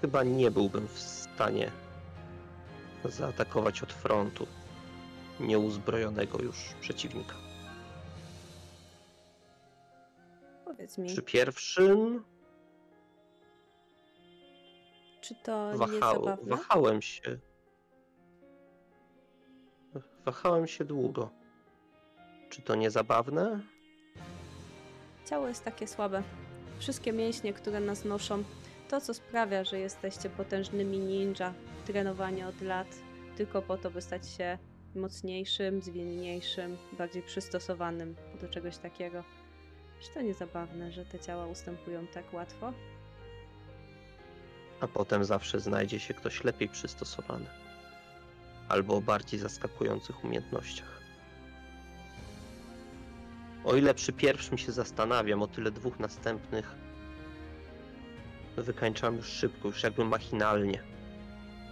[0.00, 1.70] Chyba nie byłbym w stanie
[3.04, 4.46] zaatakować od frontu
[5.40, 7.34] nieuzbrojonego już przeciwnika.
[10.64, 12.24] Powiedz mi, Przy pierwszym
[15.20, 16.56] czy to nie wahał, zabawne?
[16.56, 17.38] wahałem się.
[20.24, 21.30] Wahałem się długo.
[22.50, 23.60] Czy to nie zabawne?
[25.26, 26.22] Ciało jest takie słabe.
[26.78, 28.44] Wszystkie mięśnie, które nas noszą,
[28.94, 31.54] to co sprawia, że jesteście potężnymi ninja,
[31.86, 32.86] trenowani od lat,
[33.36, 34.58] tylko po to, by stać się
[34.94, 39.24] mocniejszym, zwinniejszym, bardziej przystosowanym do czegoś takiego.
[40.00, 42.72] Czy to nie zabawne, że te ciała ustępują tak łatwo?
[44.80, 47.46] A potem zawsze znajdzie się ktoś lepiej przystosowany.
[48.68, 51.00] Albo o bardziej zaskakujących umiejętnościach.
[53.64, 56.83] O ile przy pierwszym się zastanawiam, o tyle dwóch następnych
[58.62, 60.82] wykańczam już szybko, już jakby machinalnie.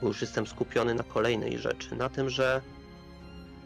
[0.01, 2.63] Bo już jestem skupiony na kolejnej rzeczy, na tym, że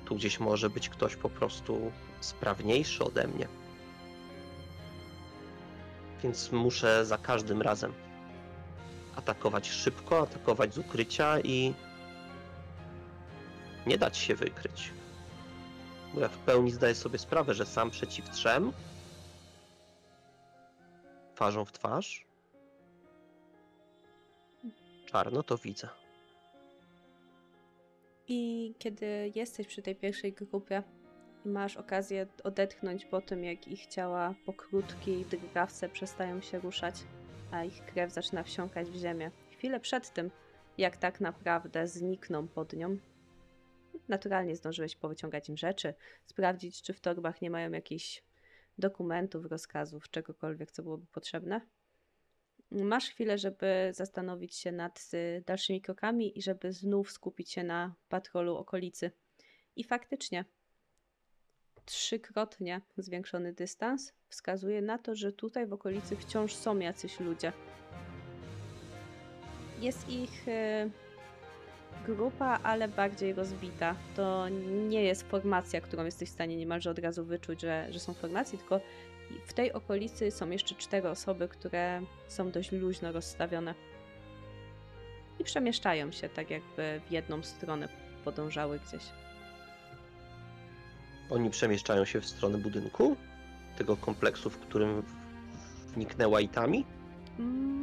[0.04, 3.48] tu gdzieś może być ktoś po prostu sprawniejszy ode mnie.
[6.22, 7.92] Więc muszę za każdym razem
[9.16, 11.74] atakować szybko, atakować z ukrycia i
[13.86, 14.92] nie dać się wykryć.
[16.14, 18.72] Bo ja w pełni zdaję sobie sprawę, że sam przeciw trzem,
[21.34, 22.25] twarzą w twarz,
[25.16, 25.88] czarno to widzę.
[28.28, 30.82] I kiedy jesteś przy tej pierwszej grupie
[31.44, 36.94] i masz okazję odetchnąć po tym, jak ich ciała po krótkiej drgawce przestają się ruszać,
[37.50, 39.30] a ich krew zaczyna wsiąkać w ziemię.
[39.50, 40.30] Chwilę przed tym,
[40.78, 42.98] jak tak naprawdę znikną pod nią,
[44.08, 45.94] naturalnie zdążyłeś powyciągać im rzeczy,
[46.26, 48.22] sprawdzić, czy w torbach nie mają jakichś
[48.78, 51.60] dokumentów, rozkazów, czegokolwiek, co byłoby potrzebne.
[52.70, 57.94] Masz chwilę, żeby zastanowić się nad y, dalszymi krokami i żeby znów skupić się na
[58.08, 59.10] patrolu okolicy.
[59.76, 60.44] I faktycznie,
[61.84, 67.52] trzykrotnie zwiększony dystans wskazuje na to, że tutaj w okolicy wciąż są jacyś ludzie.
[69.80, 70.90] Jest ich y,
[72.06, 73.96] grupa, ale bardziej rozbita.
[74.16, 74.48] To
[74.88, 78.58] nie jest formacja, którą jesteś w stanie niemalże od razu wyczuć, że, że są formacje,
[78.58, 78.80] tylko
[79.46, 83.74] w tej okolicy są jeszcze cztery osoby, które są dość luźno rozstawione.
[85.38, 87.88] I przemieszczają się tak jakby w jedną stronę
[88.24, 89.02] podążały gdzieś.
[91.30, 93.16] Oni przemieszczają się w stronę budynku,
[93.78, 95.02] tego kompleksu, w którym
[95.94, 96.84] wniknęła Itami.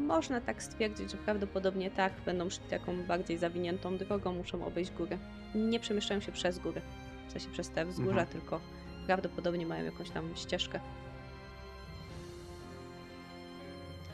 [0.07, 5.17] Można tak stwierdzić, że prawdopodobnie tak, będą szli taką bardziej zawiniętą drogą, muszą obejść górę.
[5.55, 6.81] Nie przemieszczają się przez góry,
[7.27, 8.27] w sensie przez te wzgórza, Mhm.
[8.27, 8.61] tylko
[9.05, 10.79] prawdopodobnie mają jakąś tam ścieżkę.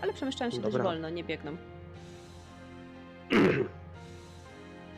[0.02, 0.84] Ale przemieszczają się dość Dobra.
[0.84, 1.58] wolno, nie biegną.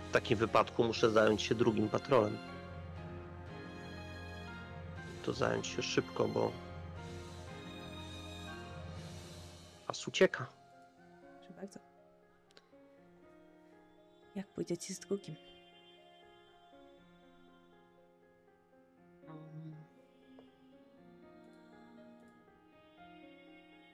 [0.09, 2.37] W takim wypadku muszę zająć się drugim patrolem.
[5.23, 6.51] To zająć się szybko, bo.
[9.87, 10.47] As ucieka.
[11.39, 11.79] Proszę bardzo.
[14.35, 15.35] Jak pójdziecie z drugim?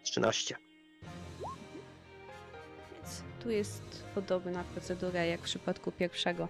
[0.03, 0.66] 13.
[3.47, 6.47] Tu jest podobna procedura jak w przypadku pierwszego.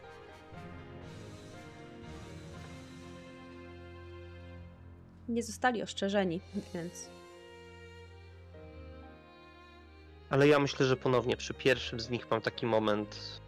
[5.28, 6.42] Nie zostali ostrzeżeni,
[6.74, 7.10] więc
[10.30, 13.42] Ale ja myślę, że ponownie przy pierwszym z nich mam taki moment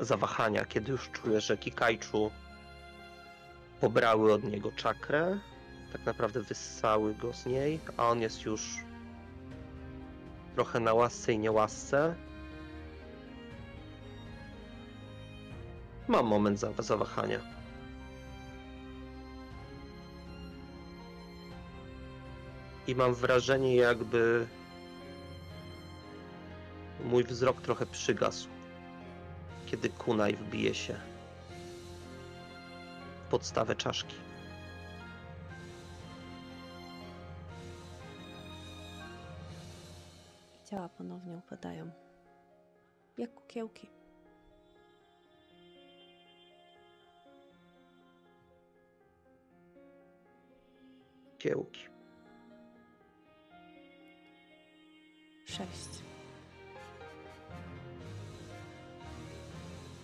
[0.00, 2.30] zawahania, kiedy już czuję, że Kikajczu
[3.80, 5.38] pobrały od niego czakrę,
[5.92, 8.84] tak naprawdę wyssały go z niej, a on jest już
[10.54, 12.14] trochę na łasce i niełasce.
[16.08, 17.40] Mam moment za- zawahania.
[22.86, 24.46] I mam wrażenie, jakby
[27.04, 28.48] mój wzrok trochę przygasł,
[29.66, 30.94] kiedy kunaj wbije się
[33.26, 34.23] w podstawę czaszki.
[40.74, 41.90] Ciała ponownie upadają.
[43.18, 43.90] Jak kukiełki.
[51.38, 51.80] Kiełki.
[55.44, 55.88] Sześć.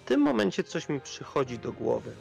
[0.01, 2.15] W tym momencie coś mi przychodzi do głowy.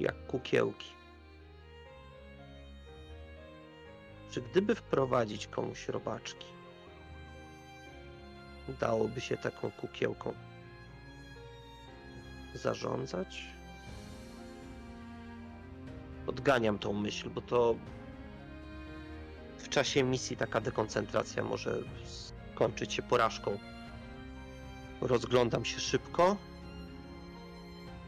[0.00, 0.99] Jak kukiełki.
[4.30, 6.46] Czy gdyby wprowadzić komuś robaczki,
[8.80, 10.34] dałoby się taką kukiełką
[12.54, 13.44] zarządzać?
[16.26, 17.74] Odganiam tą myśl, bo to
[19.58, 21.78] w czasie misji taka dekoncentracja może
[22.54, 23.58] skończyć się porażką.
[25.00, 26.36] Rozglądam się szybko.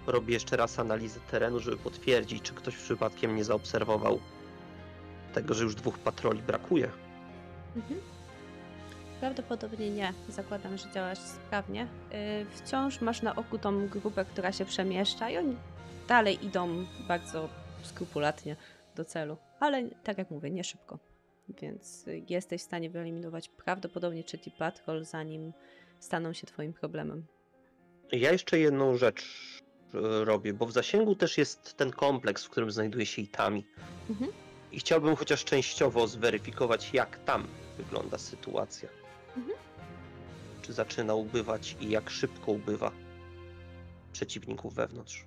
[0.07, 4.21] Robię jeszcze raz analizę terenu, żeby potwierdzić, czy ktoś przypadkiem nie zaobserwował
[5.33, 6.91] tego, że już dwóch patroli brakuje.
[7.77, 8.01] Mhm.
[9.21, 10.13] Prawdopodobnie nie.
[10.29, 11.87] Zakładam, że działasz sprawnie.
[12.11, 15.57] Yy, wciąż masz na oku tą grupę, która się przemieszcza i oni
[16.09, 17.49] dalej idą bardzo
[17.83, 18.57] skrupulatnie
[18.97, 19.37] do celu.
[19.61, 20.99] Ale tak jak mówię, nie szybko.
[21.49, 25.53] Więc y, jesteś w stanie wyeliminować prawdopodobnie trzeci patrol, zanim
[26.01, 27.27] staną się twoim problemem.
[28.13, 29.25] Ja jeszcze jedną rzecz
[29.95, 33.67] e, robię, bo w zasięgu też jest ten kompleks, w którym znajduje się Itami.
[34.11, 34.31] Mhm.
[34.73, 37.47] I chciałbym chociaż częściowo zweryfikować, jak tam
[37.79, 38.89] wygląda sytuacja.
[39.37, 39.59] Mhm.
[40.63, 42.93] Czy zaczyna ubywać i jak szybko ubywa
[44.13, 45.25] przeciwników wewnątrz.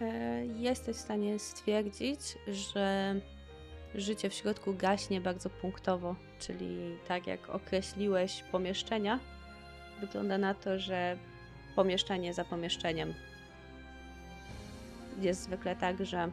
[0.00, 3.14] E, Jesteś w stanie stwierdzić, że
[3.94, 9.18] życie w środku gaśnie bardzo punktowo, czyli tak jak określiłeś pomieszczenia,
[10.00, 11.16] wygląda na to, że
[11.76, 13.14] pomieszczenie za pomieszczeniem
[15.20, 16.30] jest zwykle tak, że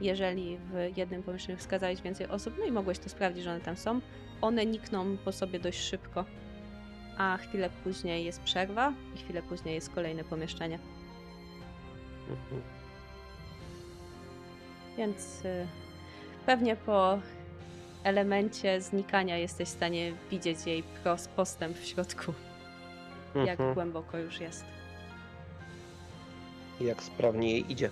[0.00, 3.76] jeżeli w jednym pomieszczeniu wskazałeś więcej osób, no i mogłeś to sprawdzić, że one tam
[3.76, 4.00] są,
[4.40, 6.24] one nikną po sobie dość szybko,
[7.18, 10.78] a chwilę później jest przerwa i chwilę później jest kolejne pomieszczenie.
[12.30, 12.62] Mhm.
[14.96, 15.66] Więc y,
[16.46, 17.18] pewnie po
[18.04, 20.82] elemencie znikania jesteś w stanie widzieć jej
[21.36, 22.32] postęp w środku,
[23.34, 23.74] jak Mhm.
[23.74, 24.64] głęboko już jest.
[26.80, 27.90] Jak sprawnie jej idzie.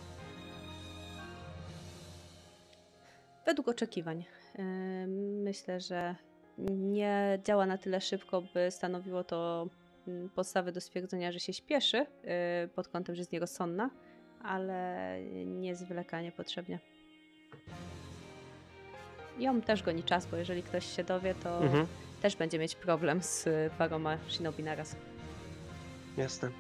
[3.53, 4.25] Według oczekiwań.
[5.45, 6.17] Myślę, że
[6.69, 9.67] nie działa na tyle szybko, by stanowiło to
[10.09, 11.99] mm, podstawę do stwierdzenia, że się śpieszy
[12.65, 13.91] y, pod kątem, że jest nierozsądna,
[14.43, 16.79] ale nie zwleka niepotrzebnie.
[19.39, 21.87] Ją też goni czas, bo jeżeli ktoś się dowie, to Mhm.
[22.23, 23.49] też będzie mieć problem z
[23.79, 24.97] paroma shinobi naraz.
[26.17, 26.51] Jasne.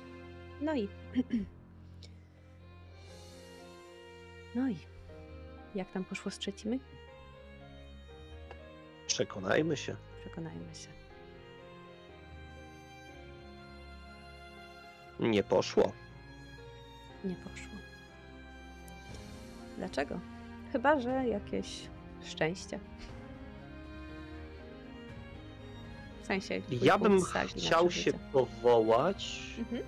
[0.60, 0.88] No i.
[4.54, 4.91] No i.
[5.74, 6.80] Jak tam poszło z trzecimi?
[9.06, 9.96] Przekonajmy się.
[10.20, 10.88] Przekonajmy się.
[15.20, 15.92] Nie poszło.
[17.24, 17.72] Nie poszło.
[19.78, 20.20] Dlaczego?
[20.72, 21.66] Chyba, że jakieś
[22.24, 22.78] szczęście.
[26.22, 26.62] W sensie.
[26.82, 27.18] Ja bym
[27.56, 29.82] chciał się powołać Mhm.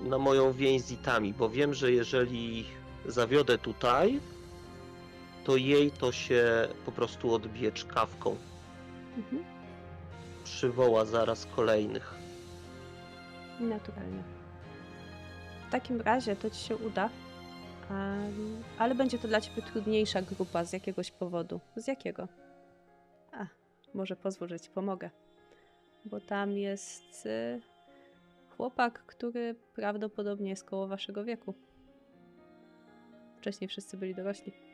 [0.00, 2.66] na moją więź z Itami, bo wiem, że jeżeli
[3.06, 4.20] zawiodę tutaj,
[5.46, 8.36] to jej to się po prostu odbije czkawką.
[9.16, 9.44] Mhm.
[10.44, 12.14] Przywoła zaraz kolejnych.
[13.60, 14.22] Naturalnie.
[15.68, 17.10] W takim razie to ci się uda.
[17.90, 21.60] em, ale będzie to dla ciebie trudniejsza grupa z jakiegoś powodu.
[21.76, 22.28] Z jakiego?
[23.32, 23.46] A,
[23.94, 25.10] może pozwól, że ci pomogę.
[26.04, 27.60] Bo tam jest y,
[28.56, 31.54] chłopak, który prawdopodobnie jest koło waszego wieku.
[33.38, 34.65] Wcześniej wszyscy byli dorośli.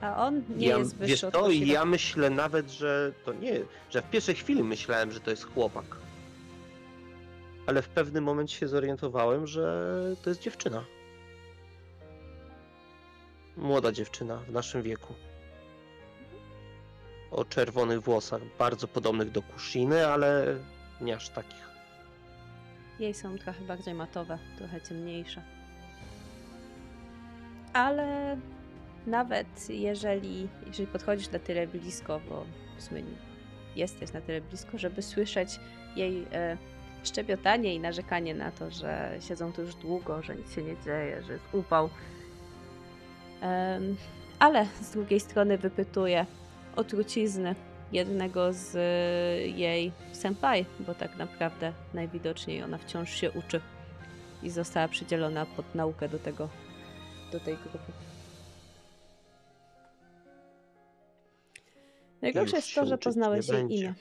[0.00, 4.02] A on nie ja, jest wyższy wiesz to, ja myślę nawet, że to nie, że
[4.02, 5.84] w pierwszej chwili myślałem, że to jest chłopak.
[7.66, 9.92] Ale w pewnym momencie się zorientowałem, że
[10.22, 10.84] to jest dziewczyna.
[13.56, 15.14] Młoda dziewczyna w naszym wieku.
[17.30, 20.58] O czerwonych włosach, bardzo podobnych do Kushiny, ale
[21.00, 21.64] nie aż takich.
[22.98, 25.42] Jej są trochę bardziej matowe, trochę ciemniejsze.
[27.72, 28.36] Ale
[29.06, 32.44] nawet jeżeli, jeżeli podchodzisz na tyle blisko, bo
[32.78, 33.02] w sumie
[33.76, 35.60] jesteś na tyle blisko, żeby słyszeć
[35.96, 36.56] jej e,
[37.04, 41.22] szczebiotanie i narzekanie na to, że siedzą tu już długo, że nic się nie dzieje,
[41.22, 41.90] że jest upał.
[43.40, 43.96] Em,
[44.38, 46.26] ale z drugiej strony wypytuje
[46.76, 47.54] o trucizny
[47.92, 53.60] jednego z e, jej senpai, bo tak naprawdę najwidoczniej ona wciąż się uczy
[54.42, 56.48] i została przydzielona pod naukę do tego,
[57.32, 57.92] do tej grupy.
[62.24, 63.76] Najgorsze jest to, że poznałeś jej będzie.
[63.76, 63.94] imię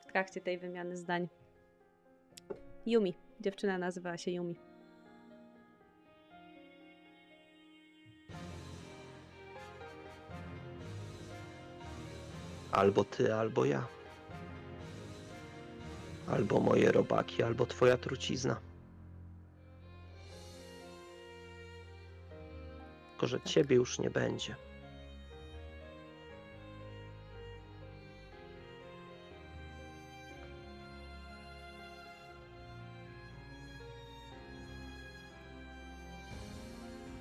[0.00, 1.28] w trakcie tej wymiany zdań.
[2.86, 3.14] Yumi.
[3.40, 4.56] Dziewczyna nazywała się Yumi.
[12.72, 13.86] Albo ty, albo ja.
[16.28, 18.60] Albo moje robaki, albo twoja trucizna.
[23.10, 24.56] Tylko, że ciebie już nie będzie.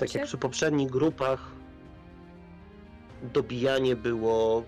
[0.03, 1.51] Tak jak przy poprzednich grupach,
[3.21, 4.63] dobijanie było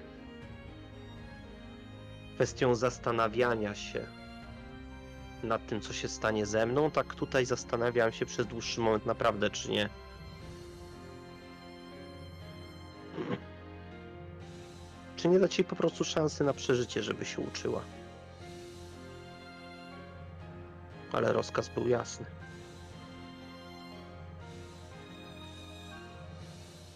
[2.36, 4.08] kwestią zastanawiania się
[5.44, 9.50] nad tym, co się stanie ze mną, tak tutaj zastanawiałem się przez dłuższy moment naprawdę,
[9.50, 9.90] czy nie.
[15.16, 17.82] Czy nie dać jej po prostu szansy na przeżycie, żeby się uczyła.
[21.12, 22.26] Ale rozkaz był jasny.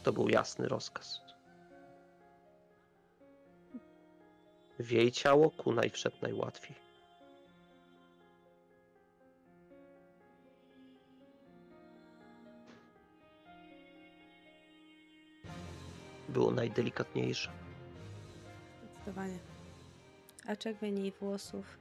[0.04, 1.22] To był jasny rozkaz.
[4.80, 6.76] W jej ciało kunaj wszedł najłatwiej.
[16.30, 17.52] Było najdelikatniejsze.
[18.94, 19.40] Zdecydowanie.
[20.48, 21.78] A czerwień jej włosów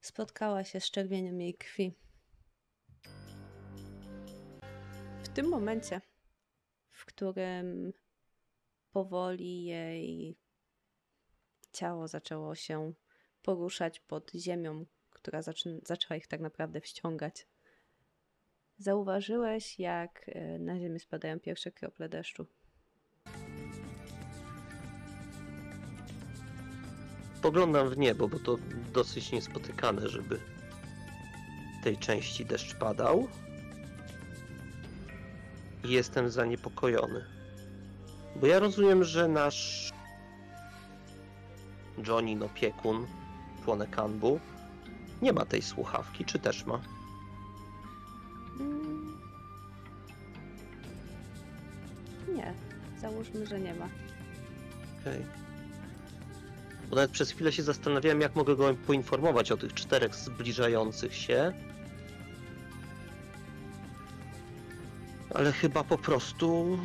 [0.00, 1.92] spotkała się z czerwieniem jej krwi.
[5.38, 6.00] Tym momencie,
[6.90, 7.92] w którym
[8.92, 10.36] powoli jej
[11.72, 12.92] ciało zaczęło się
[13.42, 15.42] poruszać pod ziemią, która
[15.82, 17.46] zaczęła ich tak naprawdę wściągać,
[18.78, 22.46] zauważyłeś, jak e, na ziemię spadają pierwsze krople deszczu.
[27.42, 28.56] Poglądam w niebo, bo to
[28.92, 30.40] dosyć niespotykane, żeby
[31.84, 33.28] tej części deszcz padał.
[35.84, 37.24] I jestem zaniepokojony.
[38.36, 39.92] Bo ja rozumiem, że nasz
[42.06, 43.06] Johnny no piekun,
[43.64, 44.40] członek Kanbu,
[45.22, 46.80] nie ma tej słuchawki, czy też ma?
[48.60, 49.18] Mm.
[52.34, 52.54] Nie,
[53.00, 53.88] załóżmy, że nie ma.
[55.00, 55.24] Okej.
[56.90, 61.52] Bo nawet przez chwilę się zastanawiałem, jak mogę go poinformować o tych czterech zbliżających się.
[65.38, 66.78] Ale chyba po prostu.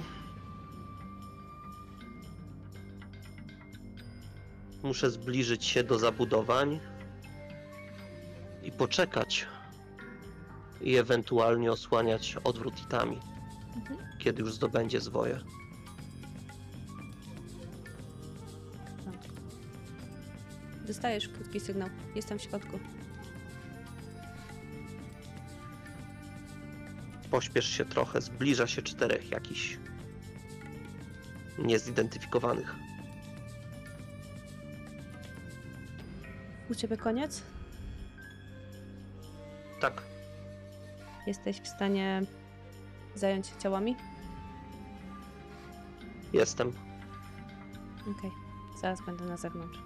[4.84, 6.80] Muszę zbliżyć się do zabudowań
[8.64, 9.48] i poczekać.
[10.82, 13.20] I ewentualnie osłaniać odwrót itami,
[13.76, 14.00] Mhm.
[14.20, 15.40] kiedy już zdobędzie zwoje.
[20.88, 21.90] Dostajesz krótki sygnał.
[22.16, 22.80] Jestem w środku.
[27.34, 29.78] Pośpiesz się trochę, zbliża się czterech jakichś
[31.60, 32.76] niezidentyfikowanych.
[36.70, 37.44] U ciebie koniec?
[39.82, 40.02] Tak,
[41.28, 42.22] Jesteś w stanie
[43.16, 43.96] zająć się ciałami?
[46.34, 46.72] jestem.
[48.18, 48.32] Okej,
[48.82, 49.80] zaraz będę na zewnątrz.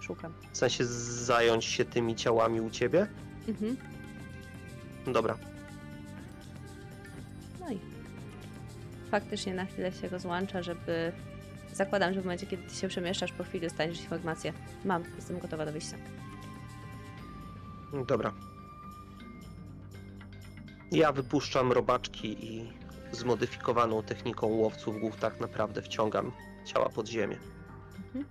[0.00, 0.32] Szukam.
[0.52, 3.06] W sensie zająć się tymi ciałami u ciebie?
[3.48, 3.76] Mhm.
[5.12, 5.51] Dobra.
[9.12, 11.12] Faktycznie na chwilę się rozłącza, żeby...
[11.72, 14.52] Zakładam, że w momencie, kiedy ty się przemieszczasz, po chwili dostaniesz informację.
[14.84, 15.96] Mam, jestem gotowa do wyjścia.
[18.06, 18.32] Dobra.
[20.92, 22.72] Ja wypuszczam robaczki i
[23.12, 26.32] zmodyfikowaną techniką łowców głów tak naprawdę wciągam
[26.64, 27.38] ciała pod ziemię.
[27.96, 28.24] Mhm.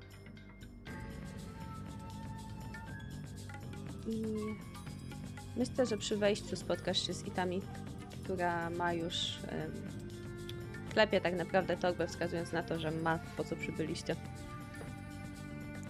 [4.07, 4.23] I
[5.57, 7.61] myślę, że przy wejściu spotkasz się z Itami,
[8.23, 9.39] która ma już
[10.94, 14.16] klepie tak naprawdę torbę, wskazując na to, że ma po co przybyliście.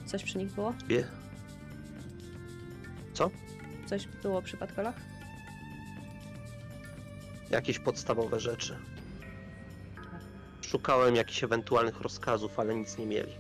[0.05, 0.73] Coś przy nich było?
[0.87, 1.07] Wie?
[3.13, 3.29] Co?
[3.85, 4.95] Coś było przy patkolach?
[7.49, 8.77] Jakieś podstawowe rzeczy.
[10.61, 13.33] Szukałem jakichś ewentualnych rozkazów, ale nic nie mieli.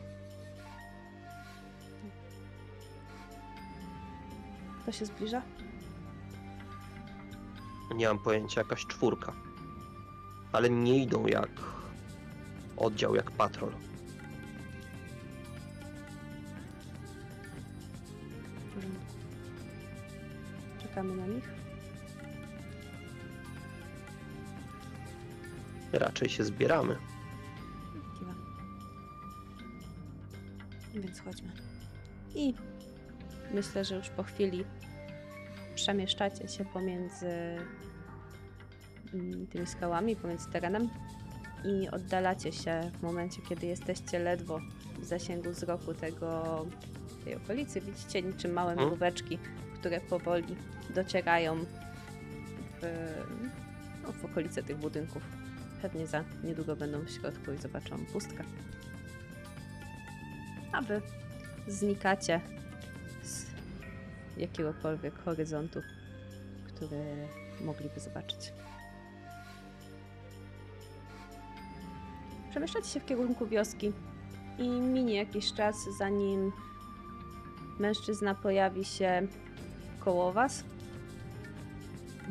[4.81, 5.41] Kto się zbliża?
[7.95, 9.33] Nie mam pojęcia, jakaś czwórka.
[10.51, 11.49] Ale nie idą jak
[12.77, 13.71] oddział, jak patrol.
[20.81, 21.49] Czekamy na nich.
[25.93, 26.97] Raczej się zbieramy.
[28.19, 28.35] Kiwam.
[30.93, 31.51] Więc chodźmy.
[32.35, 32.53] I
[33.53, 34.65] myślę, że już po chwili
[35.75, 37.57] przemieszczacie się pomiędzy
[39.49, 40.89] tymi skałami, pomiędzy terenem
[41.65, 44.59] i oddalacie się w momencie, kiedy jesteście ledwo
[44.99, 46.65] w zasięgu wzroku tego,
[47.23, 47.81] tej okolicy.
[47.81, 48.87] Widzicie niczym małe Mhm.
[48.89, 49.39] mróweczki,
[49.79, 50.55] które powoli
[50.95, 51.57] docierają
[52.81, 52.85] w,
[54.03, 55.23] no, w okolice tych budynków.
[55.81, 58.43] Pewnie za niedługo będą w środku i zobaczą pustkę.
[60.71, 61.01] A wy
[61.67, 62.41] znikacie
[63.23, 63.45] z
[64.37, 65.81] jakiegokolwiek horyzontu,
[66.67, 67.27] który
[67.61, 68.53] mogliby zobaczyć.
[72.51, 73.91] Przemieszczacie się w kierunku wioski
[74.57, 76.51] i minie jakiś czas, zanim
[77.79, 79.27] mężczyzna pojawi się
[79.99, 80.63] koło was.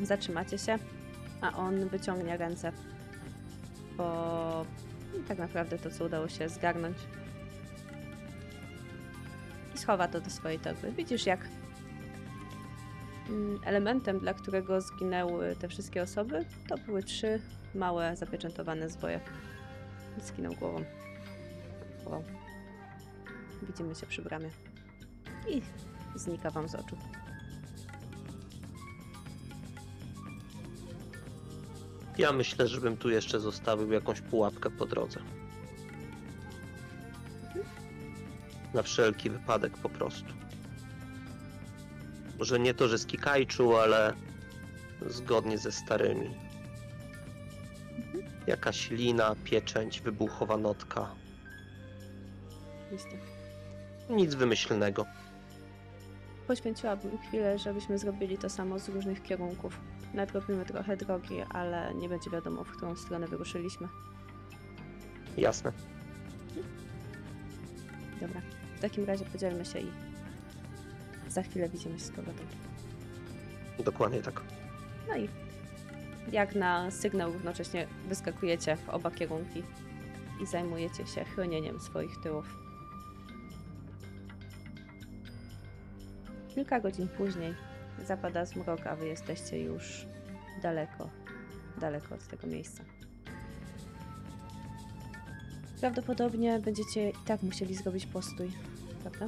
[0.02, 0.78] Zatrzymacie się,
[1.40, 2.72] a on wyciągnie ręce
[3.96, 4.66] po
[5.28, 6.96] tak naprawdę to, co udało się zgarnąć.
[9.74, 10.92] I schowa to do swojej torby.
[10.92, 11.48] Widzisz, jak
[13.28, 17.40] mm, elementem, dla którego zginęły te wszystkie osoby, to były trzy
[17.74, 19.20] małe, zapieczętowane zwoje.
[20.20, 20.84] Skinął głową.
[22.06, 22.24] Wow.
[23.62, 24.50] Widzimy się przy bramie.
[25.48, 25.62] I
[26.14, 26.96] znika wam z oczu.
[32.18, 35.20] Ja myślę, żebym tu jeszcze zostawił jakąś pułapkę po drodze.
[38.74, 40.32] Na wszelki wypadek po prostu.
[42.38, 44.14] Może nie to, że z Kikajczu, ale
[45.06, 46.49] zgodnie ze starymi.
[48.46, 51.08] Jakaś lina, pieczęć, wybuchowa notka.
[54.10, 55.06] Nic wymyślnego.
[56.46, 59.80] Poświęciłabym chwilę, żebyśmy zrobili to samo z różnych kierunków.
[60.14, 63.88] Nadrobimy trochę drogi, ale nie będzie wiadomo, w którą stronę wyruszyliśmy.
[65.36, 65.72] Jasne.
[68.20, 68.40] Dobra,
[68.76, 69.90] w takim razie podzielmy się i
[71.28, 72.46] za chwilę widzimy się z powrotem.
[73.84, 74.42] Dokładnie tak.
[75.08, 75.28] No i
[76.32, 79.62] jak na sygnał równocześnie wyskakujecie w oba kierunki
[80.42, 82.46] i zajmujecie się chronieniem swoich tyłów.
[86.54, 87.54] Kilka godzin później
[88.04, 90.06] zapada zmrok, a wy jesteście już
[90.62, 91.10] daleko,
[91.80, 92.84] daleko od tego miejsca.
[95.80, 98.52] Prawdopodobnie będziecie i tak musieli zrobić postój,
[99.00, 99.26] prawda?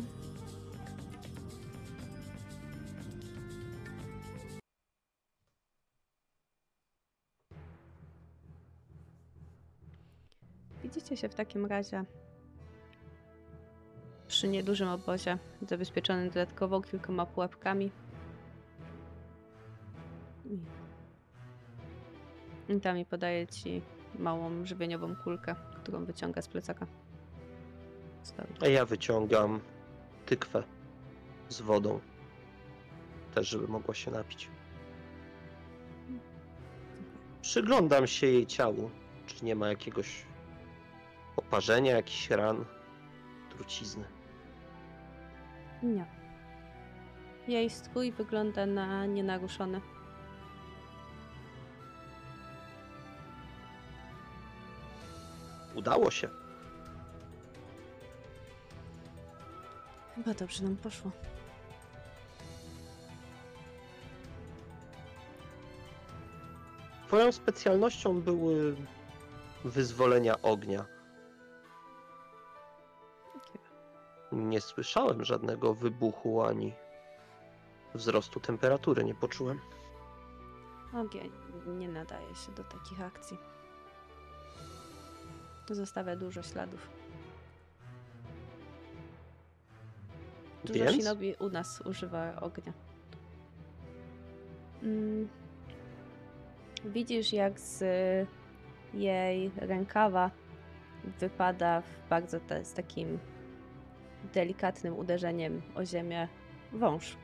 [11.13, 12.05] Widzicie się w takim razie
[14.29, 15.39] przy niedużym obozie,
[15.69, 17.91] zabezpieczonym dodatkowo kilkoma pułapkami.
[22.69, 23.83] I Tami podaje ci
[24.19, 26.87] małą żywieniową kulkę, którą wyciąga z plecaka.
[28.61, 29.61] A ja wyciągam
[30.27, 30.63] tykwę
[31.49, 32.01] z wodą.
[33.35, 34.49] Też, żeby mogła się napić.
[37.43, 38.91] Przyglądam się jej ciału.
[39.27, 40.32] Czy nie ma jakiegoś
[41.37, 42.65] oparzenia, jakichś ran,
[43.51, 44.05] trucizny.
[45.83, 46.07] Nie.
[47.49, 49.81] Jej strój wygląda na nienaruszony.
[55.75, 56.29] Udało się.
[60.15, 61.11] Chyba dobrze nam poszło.
[67.07, 68.77] Twoją specjalnością były
[69.65, 70.92] wyzwolenia ognia.
[74.33, 76.73] Nie słyszałem żadnego wybuchu ani
[77.95, 79.61] wzrostu temperatury, nie poczułem.
[80.95, 81.31] Ogień
[81.67, 83.39] nie nadaje się do takich akcji.
[85.71, 86.89] Zostawia dużo śladów.
[90.65, 90.97] Dużo Więc?
[90.97, 92.73] shinobi u nas używa ognia.
[94.83, 95.29] Mm.
[96.85, 97.85] Widzisz, jak z
[98.95, 100.31] jej rękawa
[101.21, 103.19] wypada w bardzo te, z takim
[104.25, 106.29] delikatnym uderzeniem o ziemię
[106.73, 107.17] wąż,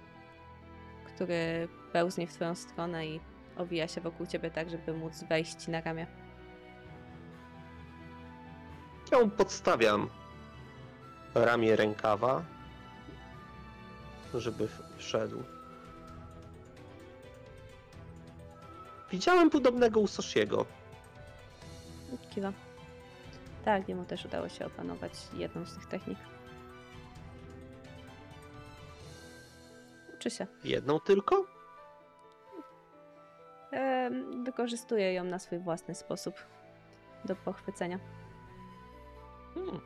[1.07, 3.21] który pełznie w twoją stronę i
[3.57, 6.07] owija się wokół ciebie tak, żeby móc wejść na ramię.
[9.13, 10.09] Ja mu podstawiam
[11.35, 12.43] ramię rękawa,
[14.35, 15.43] żeby wszedł.
[19.11, 20.67] Widziałem podobnego u Soshiego.
[22.35, 22.53] Kiwa.
[23.65, 26.19] Tak, jemu też udało się opanować jedną z tych technik.
[30.19, 30.47] Uczy się.
[30.65, 31.47] Jedną tylko?
[34.45, 36.35] Wykorzystuje ją na swój własny sposób
[37.25, 37.99] do pochwycenia.
[39.55, 39.81] Hmm.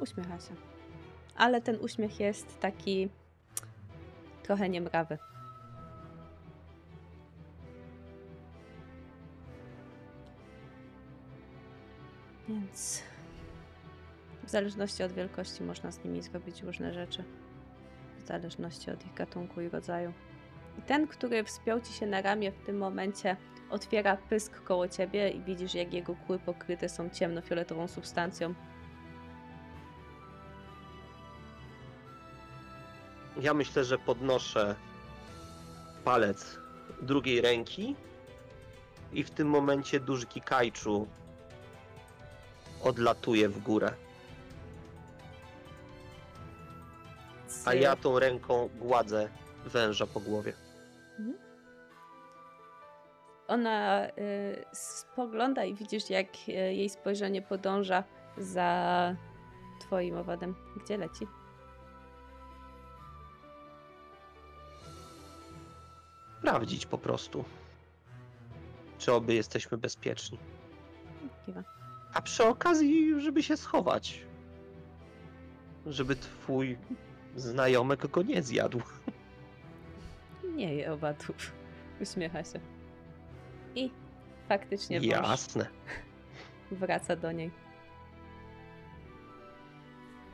[0.00, 0.54] Uśmiecha się.
[1.36, 3.08] Ale ten uśmiech jest taki
[4.42, 5.18] trochę niemrawy.
[12.48, 13.02] Więc
[14.46, 17.24] w zależności od wielkości można z nimi zrobić różne rzeczy.
[18.18, 20.12] W zależności od ich gatunku i rodzaju.
[20.78, 23.36] I ten, który wspiął ci się na ramię w tym momencie,
[23.70, 28.54] otwiera pysk koło ciebie i widzisz, jak jego kły pokryte są ciemnofioletową substancją.
[33.40, 34.74] Ja myślę, że podnoszę
[36.04, 36.58] palec
[37.02, 37.96] drugiej ręki
[39.12, 41.08] i w tym momencie duży kikajczu
[42.82, 44.05] odlatuje w górę.
[47.66, 49.28] A ja tą ręką gładzę
[49.64, 50.52] węża po głowie.
[53.48, 58.04] Ona y, spogląda i widzisz, jak y, jej spojrzenie podąża
[58.38, 59.16] za
[59.80, 60.54] twoim owadem.
[60.84, 61.26] Gdzie leci?
[66.38, 67.44] Sprawdzić po prostu,
[68.98, 70.38] czy oby jesteśmy bezpieczni.
[71.46, 71.62] Kiwa.
[72.14, 74.22] A przy okazji, żeby się schować.
[75.86, 76.78] Żeby twój
[77.36, 78.80] znajomek go nie zjadł.
[80.54, 81.52] Nie je owadów.
[82.00, 82.60] Uśmiecha się.
[83.74, 83.90] I
[84.48, 85.66] faktycznie Jasne.
[86.70, 87.50] wraca do niej.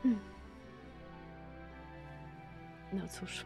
[0.02, 0.20] Hmm.
[2.92, 3.44] No cóż,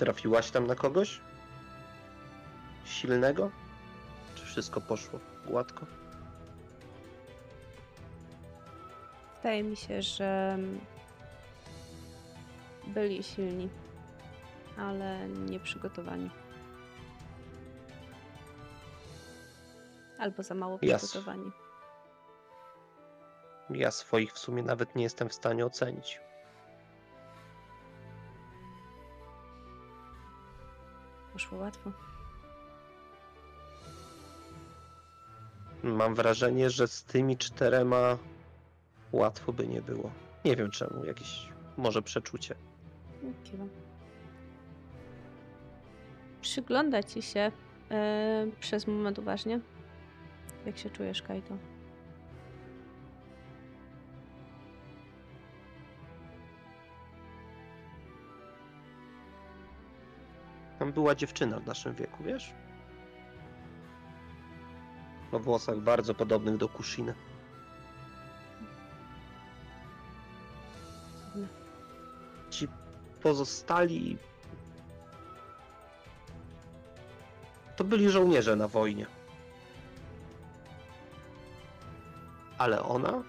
[0.00, 1.20] Trafiłaś tam na kogoś?
[2.84, 3.50] Silnego?
[4.34, 5.86] Czy wszystko poszło gładko?
[9.42, 10.58] Wydaje mi się, że
[12.86, 13.68] byli silni,
[14.78, 16.30] ale nieprzygotowani.
[20.18, 21.04] Albo za mało Jas.
[21.04, 21.50] przygotowani.
[23.70, 26.20] Ja swoich w sumie nawet nie jestem w stanie ocenić.
[31.32, 31.92] Poszło łatwo.
[35.82, 38.18] Mam wrażenie, że z tymi czterema
[39.12, 40.10] łatwo by nie było.
[40.44, 42.54] Nie wiem czemu, jakieś może przeczucie.
[43.44, 43.68] Kiwam.
[46.40, 47.52] Przygląda ci się
[47.90, 49.60] e, przez moment uważnie.
[50.66, 51.56] Jak się czujesz, Kajto?
[60.78, 62.54] Tam była dziewczyna w naszym wieku, wiesz?
[65.32, 67.14] O włosach bardzo podobnych do Kushiny.
[72.50, 72.68] Ci
[73.22, 74.18] pozostali.
[77.76, 79.06] To byli żołnierze na wojnie.
[82.58, 83.22] Ale ona?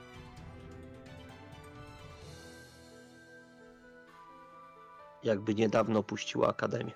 [5.24, 6.92] jakby niedawno opuściła akademię.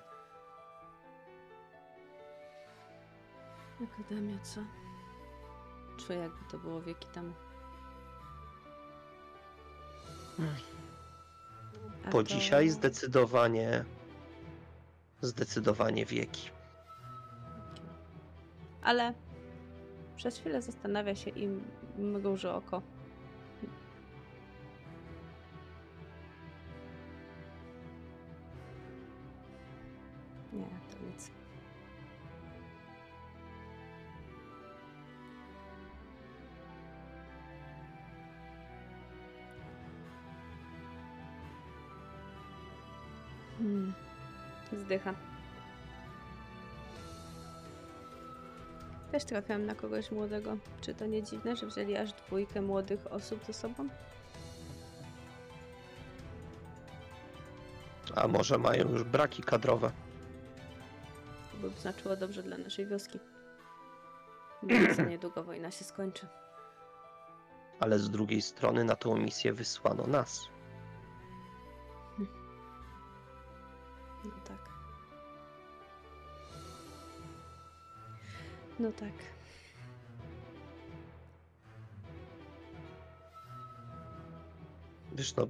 [3.84, 4.60] Akademia, co?
[5.96, 7.32] Czuję, jakby to było wieki temu.
[12.06, 13.84] A Po to- dzisiaj zdecydowanie,
[15.22, 16.50] zdecydowanie wieki.
[18.82, 19.14] Ale
[20.16, 21.48] przez chwilę zastanawia się i
[21.98, 22.82] mruży oko.
[44.86, 45.14] Zdycha.
[49.12, 50.56] Też trafiłam na kogoś młodego.
[50.80, 53.88] Czy to nie dziwne, że wzięli aż dwójkę młodych osób ze sobą?
[58.16, 59.90] A może mają już braki kadrowe?
[61.52, 63.18] To by znaczyło dobrze dla naszej wioski.
[64.62, 66.26] Bo za niedługo wojna się skończy.
[67.80, 70.48] Ale z drugiej strony na tą misję wysłano nas.
[74.24, 74.65] No tak.
[78.78, 79.12] No tak.
[85.12, 85.46] Wiesz, no,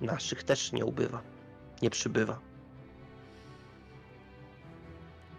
[0.00, 1.22] naszych też nie ubywa,
[1.82, 2.38] nie przybywa.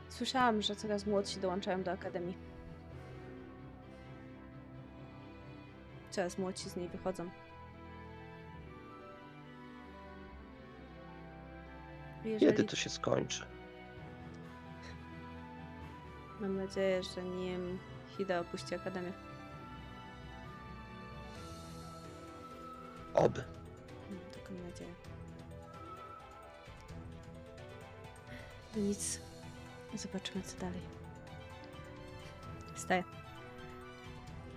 [0.10, 2.38] Słyszałam, że coraz młodsi dołączają do akademii.
[6.10, 7.30] Coraz młodsi z niej wychodzą.
[12.26, 12.52] Jeżeli...
[12.52, 13.46] Kiedy to się skończy?
[16.40, 17.80] Mam nadzieję, że nim
[18.18, 19.12] Hida opuści akademię.
[23.14, 23.44] Oby.
[24.10, 24.94] Mam taką nadzieję.
[28.76, 29.20] No nic.
[29.96, 30.82] Zobaczymy, co dalej.
[32.76, 33.04] Wstaję.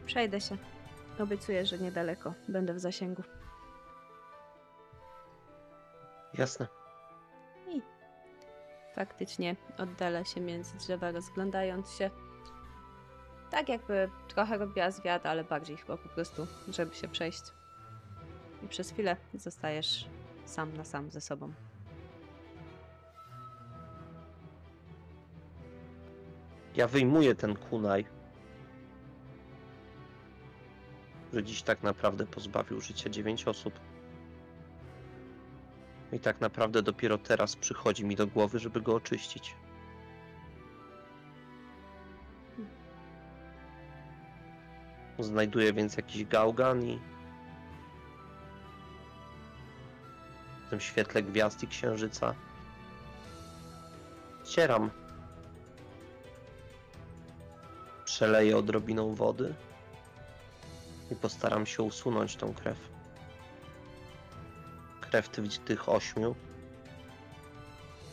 [0.07, 0.57] Przejdę się.
[1.19, 2.35] Obiecuję, że niedaleko.
[2.49, 3.23] Będę w zasięgu.
[6.35, 6.82] Jasne.
[8.95, 12.11] Faktycznie oddala się między drzewa, rozglądając się.
[13.51, 17.43] Tak jakby trochę robiła zwiat, ale bardziej chyba po prostu, żeby się przejść.
[18.63, 20.09] I przez chwilę zostajesz
[20.45, 21.53] sam na sam ze sobą.
[26.75, 28.05] Ja wyjmuję ten kunaj,
[31.33, 33.81] że dziś tak naprawdę pozbawił życia dziewięć osób.
[36.13, 39.55] I tak naprawdę dopiero teraz przychodzi mi do głowy, żeby go oczyścić.
[45.19, 46.99] Znajduję więc jakiś gałgan i
[50.67, 52.35] w tym świetle gwiazd i księżyca
[54.45, 54.91] ścieram
[58.05, 59.55] przeleję odrobiną wody
[61.11, 62.92] i postaram się usunąć tą krew.
[65.13, 65.29] Krew
[65.65, 66.35] tych, ośmiu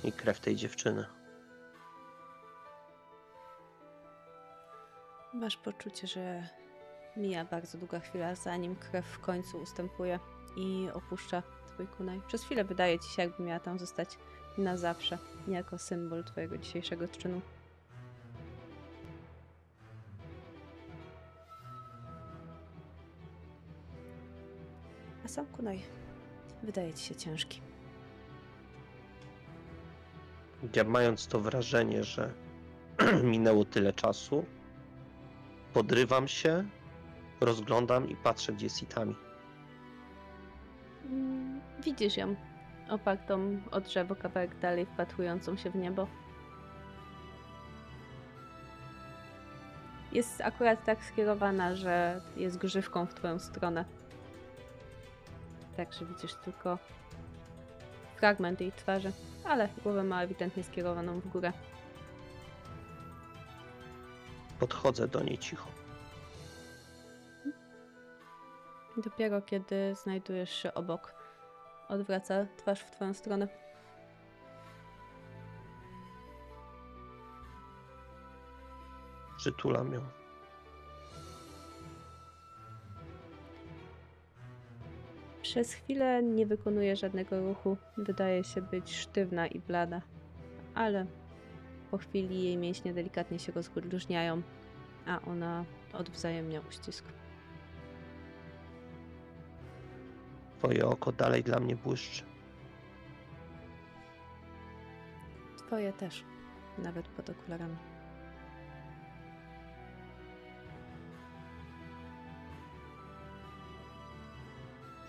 [0.04, 1.06] i krew tej dziewczyny.
[5.34, 6.48] Masz poczucie, że
[7.18, 10.20] mija bardzo długa chwila, zanim krew w końcu ustępuje
[10.58, 12.22] i opuszcza twój kunaj.
[12.28, 14.18] Przez chwilę wydaje ci się, jakby miała tam zostać
[14.58, 17.42] na zawsze, jako symbol twojego dzisiejszego czynu.
[25.26, 26.09] A sam kunaj
[26.64, 27.62] wydaje ci się ciężki.
[30.76, 32.34] Ja mając to wrażenie, że
[33.24, 34.46] minęło tyle czasu,
[35.74, 36.66] podrywam się,
[37.42, 39.16] rozglądam i patrzę, gdzie jest Itami.
[41.06, 42.36] Mm, Widzisz ją,
[42.90, 46.08] opartą o drzewo kawałek dalej, wpatrującą się w niebo.
[50.12, 53.86] Jest akurat tak skierowana, że jest grzywką w twoją stronę.
[55.80, 56.78] Także widzisz tylko
[58.16, 59.12] fragment jej twarzy,
[59.46, 61.54] ale głowę ma ewidentnie skierowaną w górę.
[64.60, 65.70] Podchodzę do niej cicho.
[68.98, 71.14] Dopiero kiedy znajdujesz się obok,
[71.88, 73.48] odwraca twarz w twoją stronę.
[79.38, 80.02] Przytulam ją.
[85.50, 87.78] Przez chwilę nie wykonuje żadnego ruchu.
[87.98, 90.02] Wydaje się być sztywna i blada,
[90.76, 91.06] ale
[91.92, 94.42] po chwili jej mięśnie delikatnie się rozluźniają,
[95.08, 97.06] a ona odwzajemnia uścisk.
[100.58, 102.24] Twoje oko dalej dla mnie błyszczy.
[105.58, 106.24] Twoje też,
[106.78, 107.89] nawet pod okularami.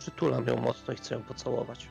[0.01, 1.89] Przytulam ją mocno i chcę ją pocałować.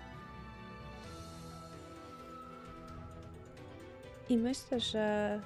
[4.30, 5.40] I myślę, że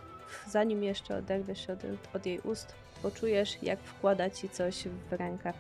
[0.48, 1.80] zanim jeszcze oderwiesz się od,
[2.16, 5.54] od jej ust, poczujesz, jak wkłada ci coś w rękę.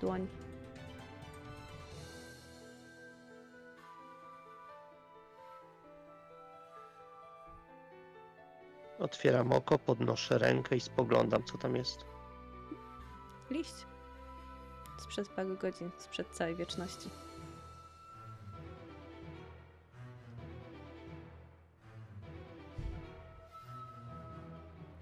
[0.00, 0.26] Dłoń.
[8.98, 12.04] Otwieram oko, podnoszę rękę i spoglądam, co tam jest.
[13.50, 13.89] Liść.
[15.00, 17.10] Sprzed paru godzin, sprzed całej wieczności.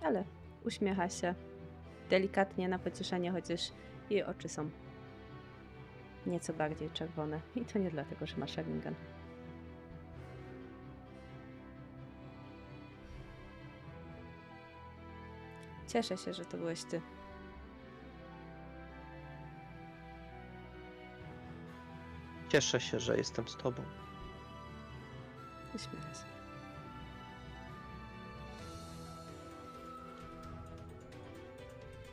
[0.02, 0.24] Ale
[0.64, 1.34] uśmiecha się
[2.10, 3.72] delikatnie na pocieszenie, chociaż
[4.10, 4.70] jej oczy są
[6.26, 7.40] nieco bardziej czerwone.
[7.56, 8.94] I to nie dlatego, że ma Sharingan.
[15.86, 17.00] Cieszę się, że to byłeś ty.
[22.48, 23.82] Cieszę się, że jestem z tobą.
[25.78, 25.88] Się.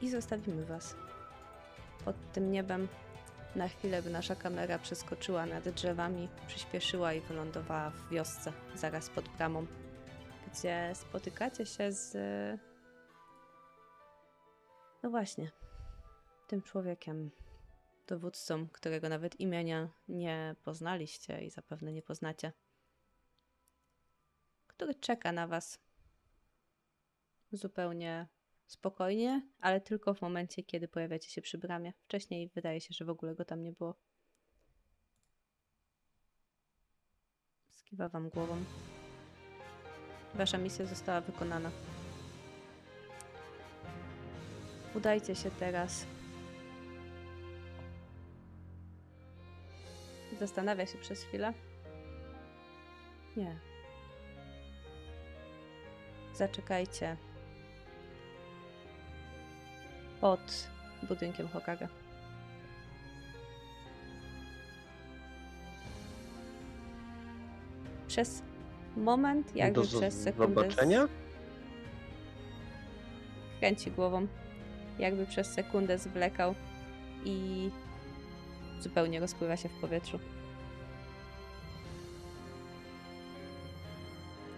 [0.02, 0.96] I zostawimy Was
[2.06, 2.88] pod tym niebem.
[3.56, 9.30] Na chwilę, by nasza kamera przeskoczyła nad drzewami, przyspieszyła i wylądowała w wiosce, zaraz pod
[9.30, 9.66] bramą,
[10.54, 12.18] gdzie spotykacie się z.
[15.04, 15.52] No właśnie,
[16.48, 17.32] tym człowiekiem,
[18.08, 22.54] dowódcą, którego nawet imienia nie poznaliście i zapewne nie poznacie,
[24.68, 25.80] który czeka na Was
[27.52, 28.28] zupełnie
[28.68, 31.94] spokojnie, ale tylko w momencie, kiedy pojawiacie się przy bramie.
[32.04, 33.96] Wcześniej wydaje się, że w ogóle go tam nie było.
[37.70, 38.64] Skiwa Wam głową.
[40.34, 41.72] Wasza misja została wykonana.
[44.96, 46.06] Udajcie się teraz
[50.40, 51.54] Zastanawia się przez chwilę.
[53.38, 53.60] Nie.
[56.34, 57.18] Zaczekajcie.
[60.22, 60.70] Pod
[61.08, 61.88] budynkiem Hokage.
[68.08, 68.42] Przez
[68.98, 70.62] moment, jakby Do przez sekundę.
[70.62, 71.08] zobaczenia?
[73.60, 74.28] Kręci głową.
[75.00, 76.56] Jakby przez sekundę zwlekał
[77.26, 77.70] i
[78.80, 80.20] zupełnie rozpływa się w powietrzu.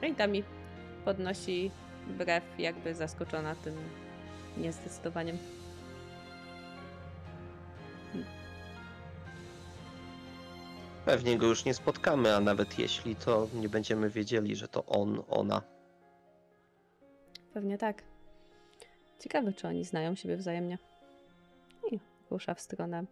[0.01, 0.43] Rejtami
[1.05, 1.71] podnosi
[2.07, 3.75] brew, jakby zaskoczona tym
[4.57, 5.37] niezdecydowaniem.
[11.05, 15.23] Pewnie go już nie spotkamy, a nawet jeśli, to nie będziemy wiedzieli, że to on,
[15.29, 15.61] ona.
[17.53, 18.03] Pewnie tak.
[19.19, 20.77] Ciekawe, czy oni znają siebie wzajemnie.
[21.91, 21.99] I
[22.31, 23.05] rusza w stronę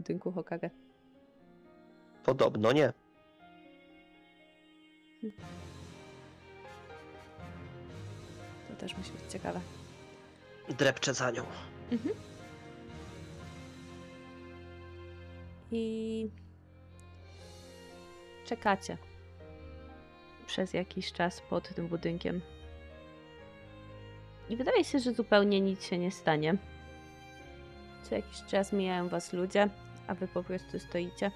[0.00, 0.70] budynku Hokage.
[2.24, 2.92] Podobno nie.
[8.68, 9.60] To też musi być ciekawe.
[10.68, 11.42] Drepczę za nią.
[15.72, 16.28] I
[18.46, 18.96] czekacie
[20.46, 22.40] przez jakiś czas pod tym budynkiem.
[24.48, 26.56] I wydaje się, że zupełnie nic się nie stanie.
[28.02, 29.68] Co jakiś czas mijają was ludzie,
[30.10, 31.30] a wy po prostu stoicie.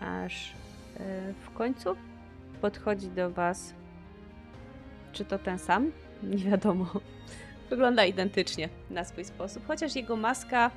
[0.00, 0.52] Aż
[0.96, 1.96] e, w końcu
[2.60, 3.74] podchodzi do was.
[5.12, 5.92] Czy to ten sam?
[6.22, 6.86] Nie wiadomo.
[7.70, 10.70] Wygląda identycznie na swój sposób, chociaż jego maska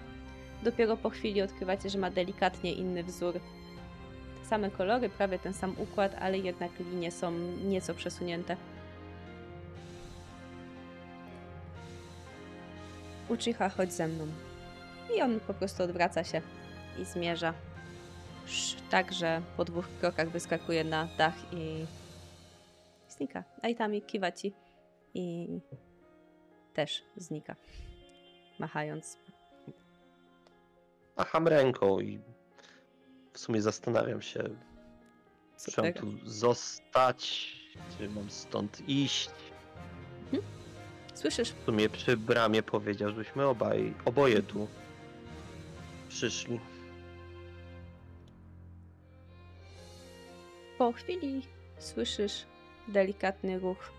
[0.64, 3.34] dopiero po chwili odkrywacie, że ma delikatnie inny wzór.
[4.42, 7.32] Te same kolory, prawie ten sam układ, ale jednak linie są
[7.66, 8.58] nieco przesunięte.
[13.30, 14.28] Uchiha, chodź ze mną.
[15.16, 16.42] I on po prostu odwraca się
[17.00, 17.54] i zmierza.
[18.90, 21.86] Tak, że po dwóch krokach wyskakuje na dach i
[23.10, 23.44] znika.
[23.62, 24.54] Aitami kiwa ci
[25.14, 25.48] i
[26.74, 27.56] też znika.
[28.60, 29.18] Machając
[31.18, 32.20] Macham ręką i
[33.34, 34.44] w sumie zastanawiam się,
[35.56, 37.56] Co czy mam tu zostać,
[37.98, 39.30] czy mam stąd iść.
[41.14, 44.68] Słyszysz W sumie przy bramie powiedział, żebyśmy obaj, oboje tu
[46.10, 46.60] przyszli.
[50.78, 51.42] Po chwili
[51.80, 52.46] słyszysz
[52.88, 53.92] delikatny ruch.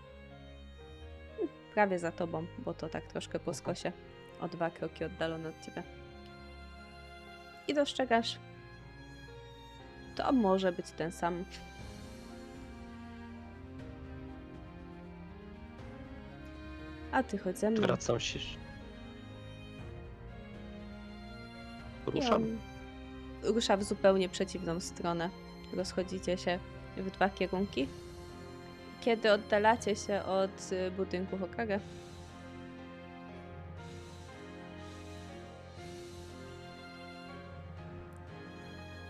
[1.73, 3.91] Prawie za tobą, bo to tak troszkę po skosie.
[4.41, 5.83] O dwa kroki oddalony od ciebie.
[7.67, 8.37] I dostrzegasz
[10.15, 11.45] To może być ten sam.
[17.11, 17.81] A ty chodź ze mną.
[17.81, 18.39] Wracam się.
[23.43, 25.29] Rusza w zupełnie przeciwną stronę.
[25.73, 26.59] Rozchodzicie się
[26.97, 27.87] w dwa kierunki.
[29.01, 31.79] Kiedy oddalacie się od y, budynku Hokage,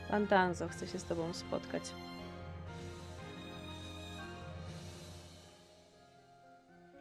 [0.10, 1.84] pan Danzo chce się z tobą spotkać.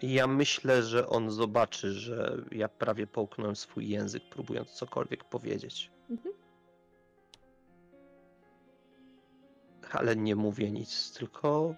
[0.02, 5.90] Ja myślę, że on zobaczy, że ja prawie połknąłem swój język, próbując cokolwiek powiedzieć.
[6.10, 6.34] Mhm.
[9.92, 11.74] Ale nie mówię nic, tylko.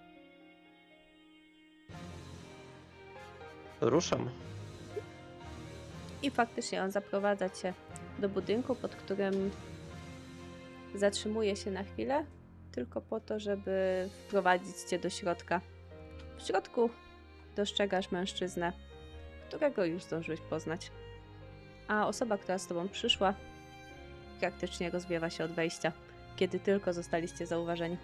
[3.81, 4.29] Ruszam.
[6.23, 7.73] I faktycznie on zaprowadza cię
[8.19, 9.51] do budynku, pod którym
[10.95, 12.25] zatrzymuje się na chwilę,
[12.71, 15.61] tylko po to, żeby wprowadzić cię do środka.
[16.37, 16.89] W środku
[17.55, 18.73] dostrzegasz mężczyznę,
[19.47, 20.91] którego już zdążyłeś poznać.
[21.87, 23.33] A osoba, która z tobą przyszła,
[24.39, 25.91] praktycznie rozwiewa się od wejścia,
[26.35, 27.97] kiedy tylko zostaliście zauważeni.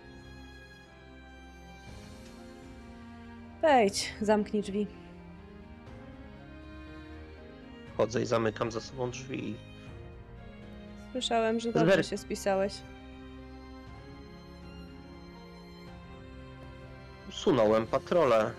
[3.61, 4.87] Wejdź, zamknij drzwi.
[7.97, 9.55] Chodzę i zamykam za sobą drzwi.
[11.11, 12.73] Słyszałem, że dobrze się spisałeś.
[17.29, 18.51] Usunąłem patrole.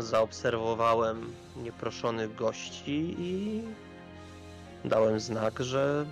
[0.00, 3.62] Zaobserwowałem nieproszonych gości i
[4.84, 6.06] dałem znak, że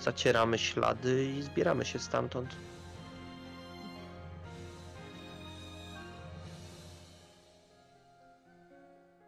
[0.00, 2.48] zacieramy ślady i zbieramy się stamtąd.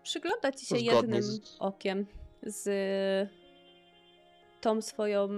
[0.02, 2.06] Przygląda ci się Zgodnie jednym z- okiem
[2.42, 2.68] z
[4.60, 5.28] tą swoją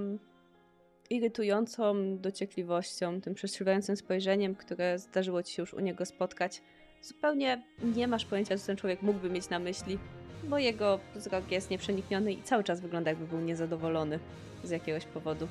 [1.11, 6.63] irytującą dociekliwością, tym przestrzegającym spojrzeniem, które zdarzyło ci się już u niego spotkać.
[7.03, 9.99] Zupełnie nie masz pojęcia, co ten człowiek mógłby mieć na myśli,
[10.45, 14.19] bo jego wzrok jest nieprzenikniony i cały czas wygląda, jakby był niezadowolony
[14.65, 15.49] z jakiegoś powodu.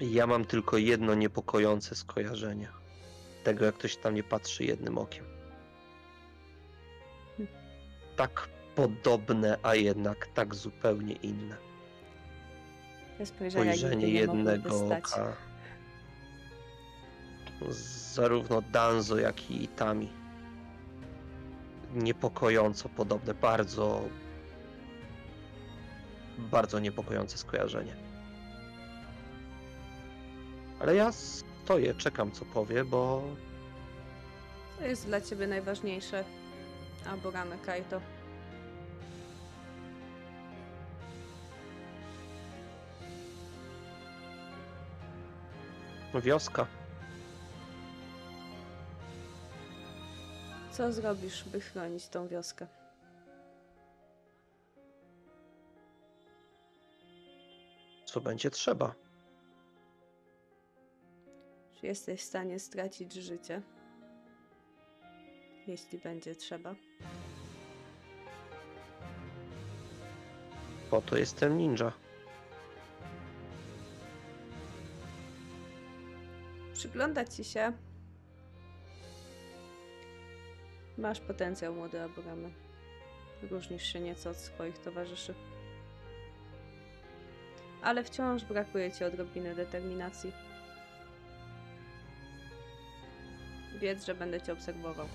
[0.00, 2.68] Ja mam tylko jedno niepokojące skojarzenie.
[3.44, 5.24] Tego, jak ktoś tam nie patrzy jednym okiem.
[8.16, 11.56] Tak podobne, a jednak tak zupełnie inne.
[13.18, 15.36] Te spojrzenia Spojrzenie jednego oka.
[18.12, 20.08] Zarówno Danzo, jak i Itami.
[21.94, 24.02] Niepokojąco podobne, bardzo.
[26.38, 27.96] Bardzo niepokojące skojarzenie.
[30.80, 33.22] Ale ja stoję, czekam co powie, bo
[34.78, 36.24] Co jest dla ciebie najważniejsze,
[37.06, 38.00] Aborame Kaito?
[46.22, 46.81] wioska.
[50.72, 52.66] Co zrobisz, by chronić tą wioskę?
[58.04, 58.94] Co będzie trzeba.
[61.72, 63.62] Czy jesteś w stanie stracić życie?
[65.66, 66.74] Jeśli będzie trzeba.
[70.90, 71.92] Po to jestem ninja.
[76.72, 77.72] Przygląda ci się.
[81.02, 82.50] Masz potencjał, młody Abramy.
[83.50, 85.34] Różnisz się nieco od swoich towarzyszy.
[87.82, 90.32] Ale wciąż brakuje ci odrobiny determinacji.
[93.80, 95.06] Wiedz, że będę cię obserwował.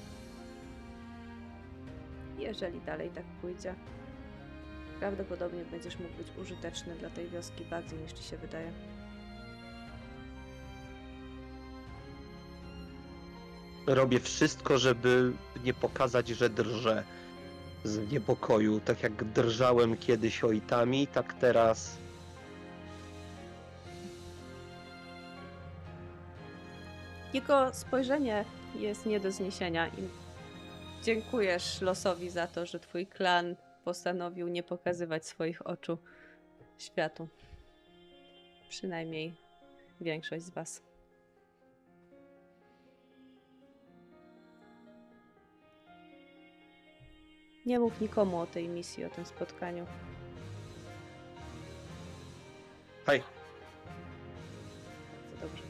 [2.38, 3.76] Jeżeli dalej tak pójdzie,
[5.00, 8.72] prawdopodobnie będziesz mógł być użyteczny dla tej wioski bardziej niż ci się wydaje.
[13.88, 15.34] Robię wszystko, żeby
[15.64, 17.04] nie pokazać, że drżę
[17.84, 18.80] z niepokoju.
[18.80, 21.98] Tak jak drżałem kiedyś ojtami, tak teraz
[27.34, 28.46] Jego spojrzenie
[28.76, 30.10] jest nie do zniesienia i
[31.04, 35.98] dziękujesz losowi za to, że twój klan postanowił nie pokazywać swoich oczu
[36.78, 37.28] światu.
[38.70, 39.36] Przynajmniej
[40.02, 40.87] większość z was.
[47.68, 49.86] Nie mów nikomu o tej misji, o tym spotkaniu.
[53.06, 53.24] Hej,
[55.32, 55.64] Bardzo dobrze.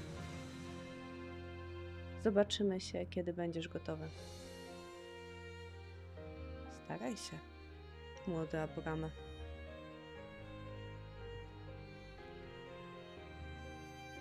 [2.24, 4.10] Zobaczymy się, kiedy będziesz gotowy.
[6.86, 7.38] Staraj się,
[8.28, 9.10] młody Abrama.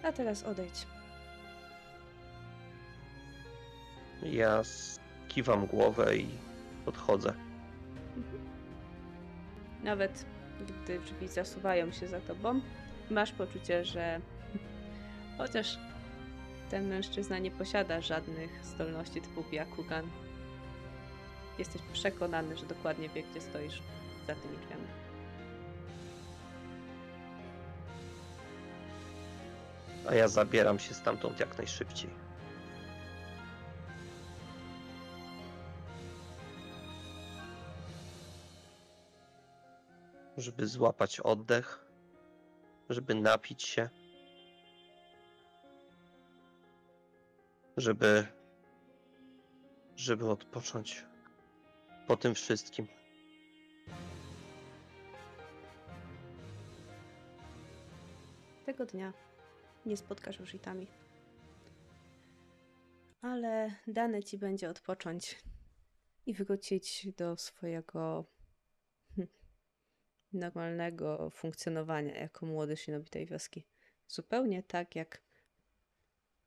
[0.02, 0.86] A teraz odejdź.
[4.22, 4.62] Ja
[5.28, 6.28] kiwam głowę i
[6.86, 7.45] odchodzę.
[9.86, 10.26] Nawet
[10.60, 12.60] gdy drzwi zasuwają się za tobą,
[13.10, 14.20] masz poczucie, że
[15.38, 15.78] chociaż
[16.70, 20.10] ten mężczyzna nie posiada żadnych zdolności typu Byakugan,
[21.58, 23.82] jesteś przekonany, że dokładnie wie, gdzie stoisz
[24.26, 24.86] za tymi drzwiami.
[30.08, 32.25] A ja zabieram się stamtąd jak najszybciej.
[40.46, 41.86] Żeby złapać oddech,
[42.90, 43.88] żeby napić się,
[47.76, 48.26] żeby,
[49.96, 51.04] żeby odpocząć
[52.06, 52.86] po tym wszystkim.
[58.66, 59.12] Tego dnia
[59.86, 60.86] nie spotkasz już Itami.
[63.22, 65.42] Ale dane ci będzie odpocząć
[66.26, 68.35] i wrócić do swojego
[70.32, 73.66] normalnego funkcjonowania jako młody shinobi tej wioski.
[74.08, 75.22] Zupełnie tak jak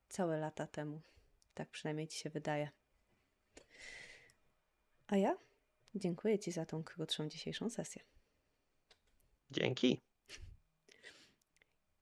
[0.09, 1.01] całe lata temu.
[1.53, 2.69] Tak przynajmniej ci się wydaje.
[5.07, 5.37] A ja
[5.95, 8.01] dziękuję ci za tą krótszą dzisiejszą sesję.
[9.51, 10.01] Dzięki.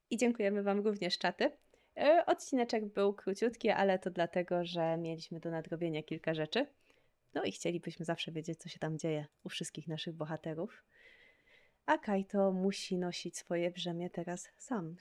[0.10, 1.52] I dziękujemy Wam również, czaty.
[1.98, 6.68] E, Odcineczek był króciutki, ale to dlatego, że mieliśmy do nadrobienia kilka rzeczy.
[7.34, 10.84] No i chcielibyśmy zawsze wiedzieć, co się tam dzieje u wszystkich naszych bohaterów.
[11.88, 14.96] A Kaito musi nosić swoje brzemię teraz sam.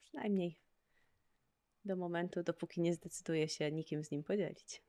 [0.00, 0.60] Przynajmniej
[1.84, 4.82] do momentu, dopóki nie zdecyduje się nikim z nim podzielić.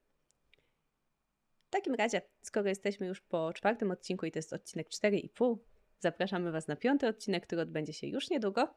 [1.67, 5.57] W takim razie, skoro jesteśmy już po czwartym odcinku i to jest odcinek 4,5,
[5.99, 8.73] zapraszamy Was na piąty odcinek, który odbędzie się już niedługo.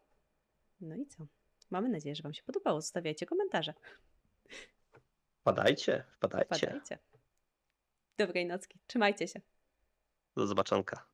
[0.80, 1.26] No i co?
[1.70, 2.80] Mamy nadzieję, że Wam się podobało.
[2.80, 3.74] Zostawiajcie komentarze.
[5.40, 6.66] Wpadajcie, wpadajcie.
[6.66, 6.98] Wpadajcie.
[8.18, 8.78] Dobrej nocki.
[8.86, 9.40] Trzymajcie się.
[10.36, 11.11] Do zobaczonka.